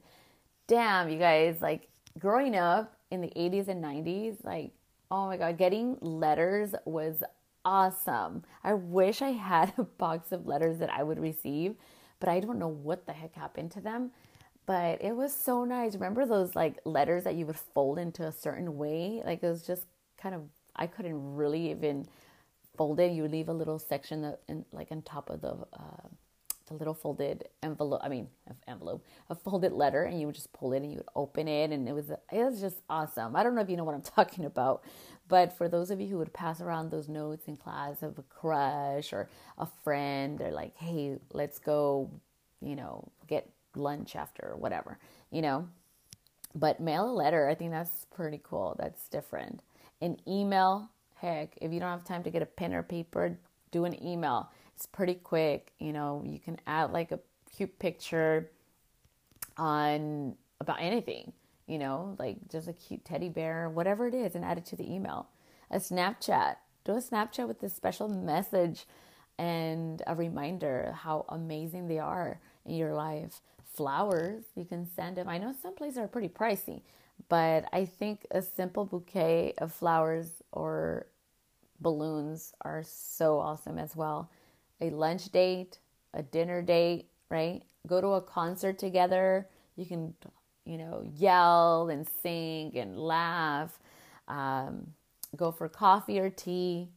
Damn, 0.67 1.09
you 1.09 1.19
guys, 1.19 1.61
like 1.61 1.89
growing 2.17 2.55
up, 2.55 2.95
in 3.11 3.21
the 3.21 3.31
80s 3.35 3.67
and 3.67 3.83
90s, 3.83 4.43
like, 4.43 4.71
oh 5.11 5.27
my 5.27 5.37
God, 5.37 5.57
getting 5.57 5.97
letters 6.01 6.73
was 6.85 7.23
awesome. 7.65 8.43
I 8.63 8.73
wish 8.73 9.21
I 9.21 9.31
had 9.31 9.73
a 9.77 9.83
box 9.83 10.31
of 10.31 10.45
letters 10.45 10.79
that 10.79 10.91
I 10.91 11.03
would 11.03 11.19
receive, 11.19 11.75
but 12.19 12.29
I 12.29 12.39
don't 12.39 12.59
know 12.59 12.67
what 12.67 13.05
the 13.05 13.13
heck 13.13 13.35
happened 13.35 13.71
to 13.71 13.81
them. 13.81 14.11
But 14.65 15.01
it 15.01 15.15
was 15.15 15.35
so 15.35 15.63
nice. 15.65 15.95
Remember 15.95 16.27
those 16.27 16.55
like 16.55 16.79
letters 16.85 17.23
that 17.23 17.33
you 17.33 17.47
would 17.47 17.55
fold 17.55 17.97
into 17.97 18.27
a 18.27 18.31
certain 18.31 18.77
way? 18.77 19.23
Like 19.25 19.41
it 19.41 19.49
was 19.49 19.65
just 19.65 19.85
kind 20.21 20.35
of, 20.35 20.43
I 20.75 20.85
couldn't 20.85 21.35
really 21.35 21.71
even 21.71 22.07
fold 22.77 22.99
it. 22.99 23.11
You 23.11 23.23
would 23.23 23.31
leave 23.31 23.49
a 23.49 23.53
little 23.53 23.79
section 23.79 24.35
in, 24.47 24.65
like 24.71 24.91
on 24.91 25.01
top 25.01 25.31
of 25.31 25.41
the, 25.41 25.53
uh, 25.73 26.07
the 26.69 26.75
little 26.75 26.93
folded 26.93 27.47
envelope. 27.61 28.01
I 28.03 28.09
mean, 28.09 28.27
envelope, 28.67 29.05
a 29.29 29.35
folded 29.35 29.73
letter, 29.73 30.03
and 30.03 30.19
you 30.19 30.27
would 30.27 30.35
just 30.35 30.53
pull 30.53 30.73
it 30.73 30.81
and 30.83 30.91
you 30.91 30.97
would 30.97 31.07
open 31.15 31.47
it, 31.47 31.71
and 31.71 31.87
it 31.87 31.93
was 31.93 32.09
it 32.09 32.43
was 32.43 32.61
just 32.61 32.81
awesome. 32.89 33.35
I 33.35 33.43
don't 33.43 33.55
know 33.55 33.61
if 33.61 33.69
you 33.69 33.77
know 33.77 33.83
what 33.83 33.95
I'm 33.95 34.01
talking 34.15 34.45
about, 34.45 34.83
but 35.27 35.57
for 35.57 35.67
those 35.67 35.91
of 35.91 35.99
you 35.99 36.07
who 36.07 36.17
would 36.19 36.33
pass 36.33 36.61
around 36.61 36.91
those 36.91 37.09
notes 37.09 37.47
in 37.47 37.57
class 37.57 38.03
of 38.03 38.17
a 38.17 38.23
crush 38.23 39.11
or 39.13 39.29
a 39.57 39.67
friend, 39.83 40.39
or 40.41 40.51
like, 40.51 40.75
hey, 40.77 41.17
let's 41.33 41.59
go, 41.59 42.09
you 42.61 42.75
know, 42.75 43.11
get 43.27 43.49
lunch 43.75 44.15
after 44.15 44.51
or 44.51 44.57
whatever, 44.57 44.99
you 45.31 45.41
know. 45.41 45.67
But 46.55 46.79
mail 46.79 47.09
a 47.09 47.13
letter, 47.13 47.47
I 47.47 47.55
think 47.55 47.71
that's 47.71 48.05
pretty 48.05 48.39
cool. 48.43 48.75
That's 48.79 49.07
different. 49.07 49.61
An 50.01 50.17
email, 50.27 50.89
heck, 51.15 51.57
if 51.61 51.71
you 51.71 51.79
don't 51.79 51.89
have 51.89 52.03
time 52.03 52.23
to 52.23 52.31
get 52.31 52.41
a 52.41 52.47
pen 52.47 52.73
or 52.73 52.83
paper, 52.83 53.37
do 53.71 53.85
an 53.85 54.03
email. 54.03 54.49
It's 54.79 54.85
pretty 54.85 55.15
quick. 55.15 55.73
You 55.77 55.91
know, 55.91 56.23
you 56.25 56.39
can 56.39 56.57
add 56.65 56.93
like 56.93 57.11
a 57.11 57.19
cute 57.53 57.77
picture 57.79 58.49
on 59.57 60.35
about 60.61 60.77
anything 60.79 61.33
you 61.69 61.77
know, 61.77 62.15
like 62.17 62.37
just 62.49 62.67
a 62.67 62.73
cute 62.73 63.05
teddy 63.05 63.29
bear, 63.29 63.69
whatever 63.69 64.07
it 64.07 64.15
is, 64.15 64.33
and 64.33 64.43
add 64.43 64.57
it 64.57 64.65
to 64.65 64.75
the 64.75 64.91
email. 64.91 65.29
A 65.69 65.77
Snapchat, 65.77 66.55
do 66.83 66.93
a 66.93 66.95
Snapchat 66.95 67.47
with 67.47 67.61
a 67.61 67.69
special 67.69 68.09
message 68.09 68.87
and 69.37 70.01
a 70.07 70.15
reminder 70.15 70.95
how 71.03 71.25
amazing 71.29 71.87
they 71.87 71.99
are 71.99 72.39
in 72.65 72.73
your 72.75 72.95
life. 72.95 73.41
Flowers, 73.63 74.45
you 74.55 74.65
can 74.65 74.87
send 74.95 75.15
them. 75.15 75.29
I 75.29 75.37
know 75.37 75.53
some 75.61 75.75
places 75.75 75.99
are 75.99 76.07
pretty 76.07 76.27
pricey, 76.27 76.81
but 77.29 77.65
I 77.71 77.85
think 77.85 78.25
a 78.31 78.41
simple 78.41 78.85
bouquet 78.85 79.53
of 79.59 79.71
flowers 79.71 80.41
or 80.51 81.05
balloons 81.79 82.51
are 82.61 82.81
so 82.83 83.37
awesome 83.37 83.77
as 83.77 83.95
well. 83.95 84.31
A 84.81 84.89
lunch 84.89 85.31
date, 85.31 85.79
a 86.13 86.23
dinner 86.23 86.61
date, 86.61 87.07
right? 87.29 87.63
Go 87.87 88.01
to 88.01 88.07
a 88.09 88.21
concert 88.21 88.77
together. 88.77 89.47
You 89.75 89.85
can 89.85 90.13
you 90.69 90.77
know, 90.77 91.03
yell 91.15 91.89
and 91.89 92.07
sing 92.21 92.77
and 92.77 92.95
laugh, 92.95 93.79
um, 94.27 94.93
go 95.35 95.51
for 95.51 95.67
coffee 95.67 96.19
or 96.19 96.29
tea, 96.29 96.89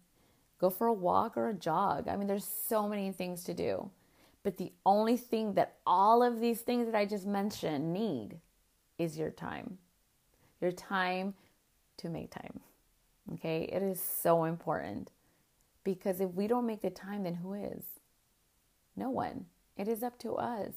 go 0.60 0.68
for 0.68 0.86
a 0.86 0.92
walk 0.92 1.38
or 1.38 1.48
a 1.48 1.54
jog. 1.54 2.06
I 2.06 2.16
mean, 2.16 2.28
there's 2.28 2.44
so 2.44 2.86
many 2.86 3.10
things 3.12 3.44
to 3.44 3.54
do. 3.54 3.90
But 4.42 4.58
the 4.58 4.72
only 4.84 5.16
thing 5.16 5.54
that 5.54 5.76
all 5.86 6.22
of 6.22 6.38
these 6.38 6.60
things 6.60 6.84
that 6.84 6.94
I 6.94 7.06
just 7.06 7.26
mentioned 7.26 7.94
need 7.94 8.40
is 8.98 9.16
your 9.16 9.30
time. 9.30 9.78
Your 10.60 10.72
time 10.72 11.32
to 11.96 12.10
make 12.10 12.30
time. 12.30 12.60
Okay? 13.34 13.62
It 13.72 13.82
is 13.82 14.02
so 14.02 14.44
important 14.44 15.10
because 15.84 16.20
if 16.20 16.30
we 16.30 16.46
don't 16.46 16.66
make 16.66 16.82
the 16.82 16.90
time, 16.90 17.24
then 17.24 17.34
who 17.34 17.54
is? 17.54 17.84
No 18.96 19.10
one. 19.10 19.46
It 19.76 19.88
is 19.88 20.02
up 20.02 20.18
to 20.20 20.34
us. 20.34 20.74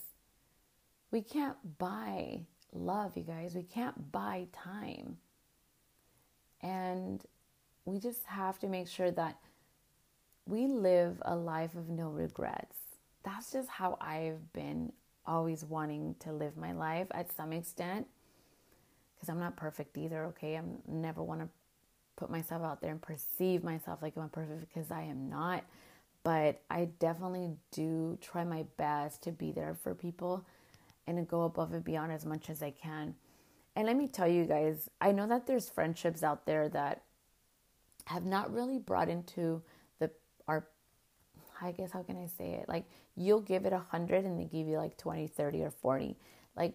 We 1.12 1.22
can't 1.22 1.58
buy 1.78 2.42
love, 2.74 3.16
you 3.16 3.24
guys. 3.24 3.56
We 3.56 3.64
can't 3.64 4.12
buy 4.12 4.48
time. 4.52 5.18
And 6.62 7.24
we 7.86 8.00
just 8.00 8.26
have 8.26 8.60
to 8.60 8.68
make 8.68 8.88
sure 8.88 9.12
that 9.12 9.38
we 10.46 10.68
live 10.68 11.22
a 11.24 11.36
life 11.36 11.76
of 11.76 11.90
no 11.90 12.10
regrets. 12.10 12.78
That's 13.24 13.52
just 13.52 13.70
how 13.70 13.98
I've 14.00 14.54
been 14.54 14.92
always 15.26 15.66
wanting 15.66 16.16
to 16.20 16.32
live 16.32 16.56
my 16.58 16.72
life 16.72 17.08
at 17.12 17.36
some 17.36 17.52
extent. 17.52 18.08
Because 19.16 19.30
I'm 19.30 19.40
not 19.40 19.56
perfect 19.56 19.98
either, 19.98 20.26
okay? 20.26 20.56
I'm 20.56 20.80
never 20.88 21.24
want 21.24 21.42
to 21.42 21.50
put 22.16 22.30
myself 22.30 22.64
out 22.64 22.82
there 22.82 22.92
and 22.92 23.02
perceive 23.02 23.64
myself 23.64 24.02
like 24.02 24.18
I'm 24.18 24.30
perfect 24.30 24.74
because 24.74 24.92
I 24.92 25.04
am 25.04 25.30
not. 25.30 25.64
But 26.24 26.62
I 26.70 26.86
definitely 27.00 27.52
do 27.72 28.18
try 28.20 28.44
my 28.44 28.66
best 28.78 29.22
to 29.24 29.32
be 29.32 29.52
there 29.52 29.76
for 29.84 29.94
people 29.94 30.46
and 31.06 31.28
go 31.28 31.44
above 31.44 31.72
and 31.74 31.84
beyond 31.84 32.12
as 32.12 32.26
much 32.26 32.50
as 32.50 32.64
I 32.64 32.72
can. 32.72 33.16
And 33.76 33.86
let 33.86 33.96
me 33.96 34.08
tell 34.08 34.28
you 34.28 34.46
guys, 34.46 34.90
I 35.02 35.12
know 35.12 35.28
that 35.28 35.46
there's 35.46 35.70
friendships 35.70 36.24
out 36.24 36.46
there 36.46 36.70
that 36.70 37.04
have 38.06 38.26
not 38.26 38.54
really 38.54 38.80
brought 38.80 39.10
into 39.10 39.62
the 40.00 40.12
our 40.48 40.68
I 41.62 41.72
guess 41.72 41.92
how 41.92 42.04
can 42.04 42.18
I 42.18 42.28
say 42.28 42.54
it? 42.54 42.68
Like 42.68 42.86
you'll 43.16 43.42
give 43.42 43.66
it 43.66 43.74
a 43.74 43.80
hundred 43.80 44.26
and 44.26 44.40
they 44.40 44.46
give 44.46 44.68
you 44.68 44.78
like 44.78 44.98
20, 44.98 45.28
30 45.28 45.64
or 45.64 45.72
40. 45.72 46.18
Like 46.56 46.74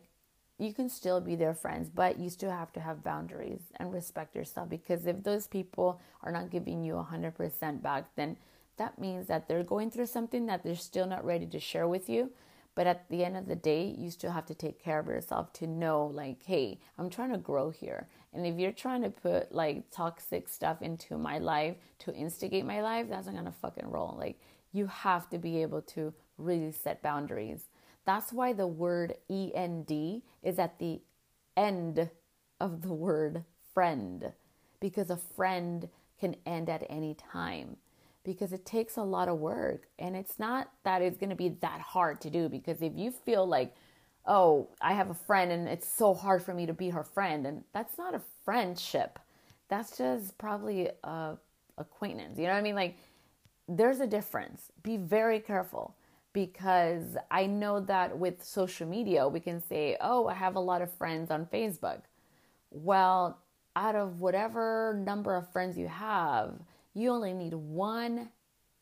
you 0.60 0.72
can 0.74 0.88
still 0.88 1.20
be 1.20 1.36
their 1.36 1.54
friends, 1.54 1.88
but 1.88 2.18
you 2.18 2.30
still 2.30 2.50
have 2.50 2.72
to 2.72 2.80
have 2.80 3.02
boundaries 3.02 3.60
and 3.76 3.92
respect 3.92 4.34
yourself 4.34 4.68
because 4.68 5.06
if 5.06 5.22
those 5.22 5.46
people 5.46 6.00
are 6.22 6.32
not 6.32 6.50
giving 6.50 6.84
you 6.84 6.96
a 6.96 7.02
hundred 7.02 7.34
percent 7.34 7.82
back, 7.82 8.04
then 8.16 8.36
that 8.76 8.98
means 8.98 9.26
that 9.28 9.48
they're 9.48 9.62
going 9.62 9.90
through 9.90 10.06
something 10.06 10.46
that 10.46 10.62
they're 10.62 10.76
still 10.76 11.06
not 11.06 11.24
ready 11.24 11.46
to 11.46 11.60
share 11.60 11.88
with 11.88 12.08
you 12.08 12.30
but 12.74 12.86
at 12.86 13.08
the 13.08 13.24
end 13.24 13.36
of 13.36 13.46
the 13.46 13.56
day, 13.56 13.94
you 13.98 14.10
still 14.10 14.30
have 14.30 14.46
to 14.46 14.54
take 14.54 14.82
care 14.82 15.00
of 15.00 15.06
yourself 15.06 15.52
to 15.54 15.66
know, 15.66 16.06
like, 16.06 16.42
hey, 16.44 16.78
I'm 16.98 17.10
trying 17.10 17.32
to 17.32 17.38
grow 17.38 17.70
here. 17.70 18.08
And 18.32 18.46
if 18.46 18.58
you're 18.58 18.72
trying 18.72 19.02
to 19.02 19.10
put 19.10 19.52
like 19.52 19.90
toxic 19.90 20.48
stuff 20.48 20.80
into 20.80 21.18
my 21.18 21.38
life 21.38 21.76
to 22.00 22.14
instigate 22.14 22.64
my 22.64 22.80
life, 22.80 23.06
that's 23.08 23.26
not 23.26 23.34
gonna 23.34 23.52
fucking 23.52 23.90
roll. 23.90 24.14
Like, 24.16 24.40
you 24.72 24.86
have 24.86 25.28
to 25.30 25.38
be 25.38 25.62
able 25.62 25.82
to 25.82 26.14
really 26.38 26.70
set 26.70 27.02
boundaries. 27.02 27.64
That's 28.10 28.32
why 28.32 28.54
the 28.54 28.66
word 28.66 29.14
END 29.30 30.22
is 30.42 30.58
at 30.58 30.80
the 30.80 31.00
end 31.56 32.10
of 32.60 32.82
the 32.82 32.92
word 32.92 33.44
friend, 33.72 34.32
because 34.80 35.10
a 35.10 35.16
friend 35.16 35.88
can 36.18 36.34
end 36.44 36.68
at 36.68 36.84
any 36.90 37.14
time 37.14 37.76
because 38.24 38.52
it 38.52 38.66
takes 38.66 38.96
a 38.96 39.02
lot 39.04 39.28
of 39.28 39.38
work 39.38 39.86
and 40.00 40.16
it's 40.16 40.40
not 40.40 40.72
that 40.82 41.02
it's 41.02 41.18
going 41.18 41.30
to 41.30 41.36
be 41.36 41.50
that 41.60 41.80
hard 41.80 42.20
to 42.22 42.30
do 42.30 42.48
because 42.48 42.82
if 42.82 42.94
you 42.96 43.12
feel 43.12 43.46
like 43.46 43.76
oh 44.26 44.68
i 44.80 44.92
have 44.92 45.10
a 45.10 45.14
friend 45.14 45.52
and 45.52 45.68
it's 45.68 45.86
so 45.88 46.12
hard 46.12 46.42
for 46.42 46.52
me 46.52 46.66
to 46.66 46.74
be 46.74 46.90
her 46.90 47.04
friend 47.04 47.46
and 47.46 47.62
that's 47.72 47.96
not 47.96 48.12
a 48.12 48.20
friendship. 48.44 49.20
That's 49.68 49.96
just 49.96 50.36
probably 50.36 50.90
a 51.04 51.36
acquaintance 51.78 52.38
you 52.38 52.46
know 52.48 52.54
what 52.54 52.58
i 52.58 52.62
mean? 52.62 52.74
Like 52.74 52.96
there's 53.68 54.00
a 54.00 54.06
difference. 54.08 54.72
Be 54.82 54.96
very 54.96 55.38
careful 55.38 55.94
because 56.32 57.16
i 57.30 57.46
know 57.46 57.80
that 57.80 58.16
with 58.16 58.42
social 58.42 58.86
media 58.86 59.26
we 59.26 59.40
can 59.40 59.62
say 59.62 59.96
oh 60.00 60.26
i 60.26 60.34
have 60.34 60.56
a 60.56 60.60
lot 60.60 60.82
of 60.82 60.92
friends 60.92 61.30
on 61.30 61.46
facebook 61.46 62.02
well 62.70 63.38
out 63.76 63.94
of 63.94 64.20
whatever 64.20 65.00
number 65.04 65.36
of 65.36 65.50
friends 65.52 65.76
you 65.76 65.88
have 65.88 66.54
you 66.94 67.10
only 67.10 67.32
need 67.32 67.54
one 67.54 68.30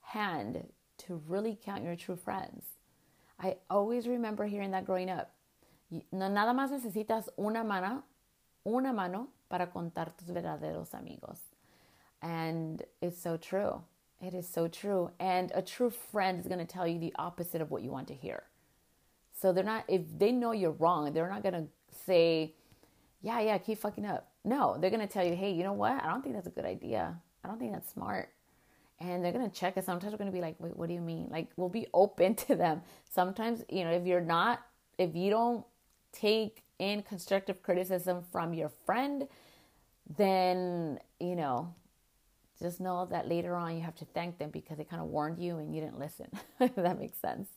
hand 0.00 0.64
to 0.98 1.22
really 1.26 1.58
count 1.64 1.84
your 1.84 1.96
true 1.96 2.16
friends. 2.16 2.64
I 3.40 3.56
always 3.70 4.08
remember 4.08 4.46
hearing 4.46 4.72
that 4.72 4.84
growing 4.84 5.10
up. 5.10 5.30
No, 6.12 6.28
nada 6.28 6.52
más 6.52 6.70
necesitas 6.70 7.28
una 7.38 7.64
mano, 7.64 8.04
una 8.66 8.92
mano 8.92 9.28
para 9.48 9.68
contar 9.68 10.16
tus 10.16 10.28
verdaderos 10.28 10.94
amigos. 10.94 11.38
And 12.20 12.82
it's 13.00 13.22
so 13.22 13.36
true. 13.36 13.82
It 14.20 14.34
is 14.34 14.48
so 14.48 14.68
true. 14.68 15.10
And 15.20 15.52
a 15.54 15.62
true 15.62 15.90
friend 15.90 16.40
is 16.40 16.46
going 16.46 16.58
to 16.58 16.64
tell 16.66 16.86
you 16.86 16.98
the 16.98 17.14
opposite 17.18 17.60
of 17.60 17.70
what 17.70 17.82
you 17.82 17.90
want 17.90 18.08
to 18.08 18.14
hear. 18.14 18.42
So 19.40 19.52
they're 19.52 19.64
not, 19.64 19.84
if 19.86 20.02
they 20.18 20.32
know 20.32 20.52
you're 20.52 20.72
wrong, 20.72 21.12
they're 21.12 21.30
not 21.30 21.42
going 21.42 21.54
to 21.54 21.66
say, 22.04 22.54
yeah, 23.22 23.40
yeah, 23.40 23.58
keep 23.58 23.78
fucking 23.78 24.04
up. 24.04 24.28
No, 24.44 24.76
they're 24.78 24.90
going 24.90 25.06
to 25.06 25.12
tell 25.12 25.24
you, 25.24 25.36
hey, 25.36 25.52
you 25.52 25.62
know 25.62 25.72
what? 25.72 26.02
I 26.02 26.08
don't 26.08 26.22
think 26.22 26.34
that's 26.34 26.46
a 26.46 26.50
good 26.50 26.64
idea. 26.64 27.16
I 27.44 27.48
don't 27.48 27.58
think 27.58 27.72
that's 27.72 27.92
smart. 27.92 28.30
And 29.00 29.24
they're 29.24 29.32
going 29.32 29.48
to 29.48 29.54
check 29.54 29.76
it. 29.76 29.84
Sometimes 29.84 30.12
we're 30.12 30.18
going 30.18 30.30
to 30.30 30.36
be 30.36 30.40
like, 30.40 30.56
wait, 30.58 30.76
what 30.76 30.88
do 30.88 30.94
you 30.94 31.00
mean? 31.00 31.28
Like, 31.30 31.48
we'll 31.56 31.68
be 31.68 31.86
open 31.94 32.34
to 32.34 32.56
them. 32.56 32.82
Sometimes, 33.08 33.64
you 33.68 33.84
know, 33.84 33.92
if 33.92 34.04
you're 34.04 34.20
not, 34.20 34.60
if 34.98 35.14
you 35.14 35.30
don't 35.30 35.64
take 36.10 36.64
in 36.80 37.02
constructive 37.02 37.62
criticism 37.62 38.24
from 38.32 38.54
your 38.54 38.70
friend, 38.86 39.28
then, 40.16 40.98
you 41.20 41.36
know, 41.36 41.72
just 42.60 42.80
know 42.80 43.06
that 43.06 43.28
later 43.28 43.54
on 43.54 43.76
you 43.76 43.82
have 43.82 43.94
to 43.96 44.04
thank 44.04 44.38
them 44.38 44.50
because 44.50 44.78
they 44.78 44.84
kind 44.84 45.02
of 45.02 45.08
warned 45.08 45.38
you 45.38 45.58
and 45.58 45.74
you 45.74 45.80
didn't 45.80 45.98
listen. 45.98 46.26
if 46.60 46.74
that 46.74 46.98
makes 46.98 47.18
sense. 47.18 47.48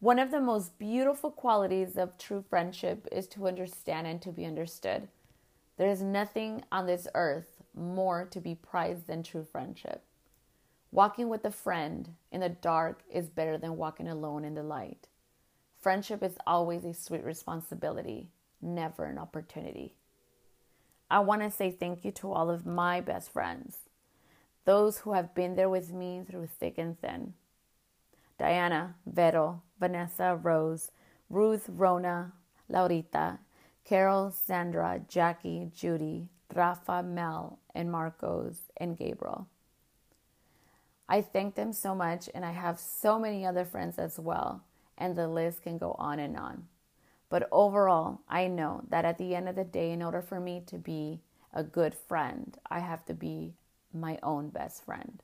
One 0.00 0.18
of 0.18 0.30
the 0.30 0.40
most 0.40 0.78
beautiful 0.78 1.30
qualities 1.30 1.96
of 1.96 2.18
true 2.18 2.44
friendship 2.48 3.06
is 3.12 3.28
to 3.28 3.46
understand 3.46 4.06
and 4.06 4.20
to 4.22 4.32
be 4.32 4.44
understood. 4.44 5.08
There 5.76 5.88
is 5.88 6.02
nothing 6.02 6.64
on 6.72 6.86
this 6.86 7.06
earth 7.14 7.62
more 7.74 8.24
to 8.26 8.40
be 8.40 8.54
prized 8.54 9.06
than 9.06 9.22
true 9.22 9.44
friendship. 9.44 10.04
Walking 10.90 11.28
with 11.28 11.44
a 11.44 11.50
friend 11.50 12.14
in 12.30 12.40
the 12.40 12.48
dark 12.48 13.02
is 13.10 13.30
better 13.30 13.56
than 13.56 13.76
walking 13.76 14.08
alone 14.08 14.44
in 14.44 14.54
the 14.54 14.62
light. 14.62 15.08
Friendship 15.80 16.22
is 16.22 16.36
always 16.46 16.84
a 16.84 16.92
sweet 16.92 17.24
responsibility, 17.24 18.30
never 18.60 19.04
an 19.04 19.18
opportunity. 19.18 19.94
I 21.12 21.18
want 21.18 21.42
to 21.42 21.50
say 21.50 21.70
thank 21.70 22.06
you 22.06 22.10
to 22.12 22.32
all 22.32 22.48
of 22.48 22.64
my 22.64 23.02
best 23.02 23.30
friends, 23.30 23.76
those 24.64 25.00
who 25.00 25.12
have 25.12 25.34
been 25.34 25.56
there 25.56 25.68
with 25.68 25.92
me 25.92 26.22
through 26.26 26.46
thick 26.46 26.78
and 26.78 26.98
thin. 26.98 27.34
Diana, 28.38 28.94
Vero, 29.04 29.60
Vanessa, 29.78 30.40
Rose, 30.42 30.90
Ruth, 31.28 31.66
Rona, 31.68 32.32
Laurita, 32.70 33.40
Carol, 33.84 34.30
Sandra, 34.30 35.02
Jackie, 35.06 35.70
Judy, 35.76 36.30
Rafa, 36.54 37.02
Mel, 37.02 37.58
and 37.74 37.92
Marcos, 37.92 38.70
and 38.78 38.96
Gabriel. 38.96 39.48
I 41.10 41.20
thank 41.20 41.56
them 41.56 41.74
so 41.74 41.94
much, 41.94 42.30
and 42.34 42.42
I 42.42 42.52
have 42.52 42.80
so 42.80 43.18
many 43.18 43.44
other 43.44 43.66
friends 43.66 43.98
as 43.98 44.18
well, 44.18 44.64
and 44.96 45.14
the 45.14 45.28
list 45.28 45.62
can 45.62 45.76
go 45.76 45.94
on 45.98 46.18
and 46.18 46.38
on. 46.38 46.68
But 47.32 47.48
overall, 47.50 48.20
I 48.28 48.46
know 48.46 48.82
that 48.90 49.06
at 49.06 49.16
the 49.16 49.34
end 49.34 49.48
of 49.48 49.56
the 49.56 49.64
day, 49.64 49.90
in 49.90 50.02
order 50.02 50.20
for 50.20 50.38
me 50.38 50.62
to 50.66 50.76
be 50.76 51.22
a 51.54 51.64
good 51.64 51.94
friend, 51.94 52.54
I 52.70 52.80
have 52.80 53.06
to 53.06 53.14
be 53.14 53.54
my 53.90 54.18
own 54.22 54.50
best 54.50 54.84
friend, 54.84 55.22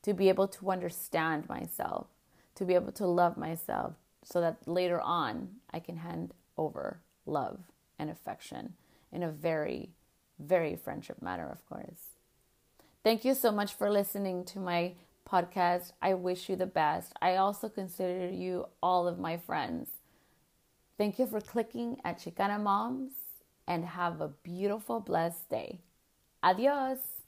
to 0.00 0.14
be 0.14 0.30
able 0.30 0.48
to 0.48 0.70
understand 0.70 1.50
myself, 1.50 2.06
to 2.54 2.64
be 2.64 2.74
able 2.74 2.92
to 2.92 3.06
love 3.06 3.36
myself, 3.36 3.92
so 4.24 4.40
that 4.40 4.66
later 4.66 5.02
on 5.02 5.56
I 5.70 5.80
can 5.80 5.98
hand 5.98 6.32
over 6.56 7.02
love 7.26 7.58
and 7.98 8.08
affection 8.08 8.72
in 9.12 9.22
a 9.22 9.30
very, 9.30 9.90
very 10.38 10.76
friendship 10.76 11.20
manner, 11.20 11.50
of 11.50 11.66
course. 11.68 12.16
Thank 13.04 13.22
you 13.22 13.34
so 13.34 13.52
much 13.52 13.74
for 13.74 13.90
listening 13.90 14.46
to 14.46 14.60
my 14.60 14.94
podcast. 15.28 15.92
I 16.00 16.14
wish 16.14 16.48
you 16.48 16.56
the 16.56 16.64
best. 16.64 17.12
I 17.20 17.36
also 17.36 17.68
consider 17.68 18.30
you 18.30 18.64
all 18.82 19.06
of 19.06 19.18
my 19.18 19.36
friends. 19.36 19.90
Thank 21.00 21.18
you 21.18 21.26
for 21.26 21.40
clicking 21.40 21.96
at 22.04 22.18
Chicana 22.18 22.60
Moms 22.62 23.12
and 23.66 23.86
have 23.86 24.20
a 24.20 24.28
beautiful, 24.28 25.00
blessed 25.00 25.48
day. 25.48 25.80
Adios. 26.42 27.19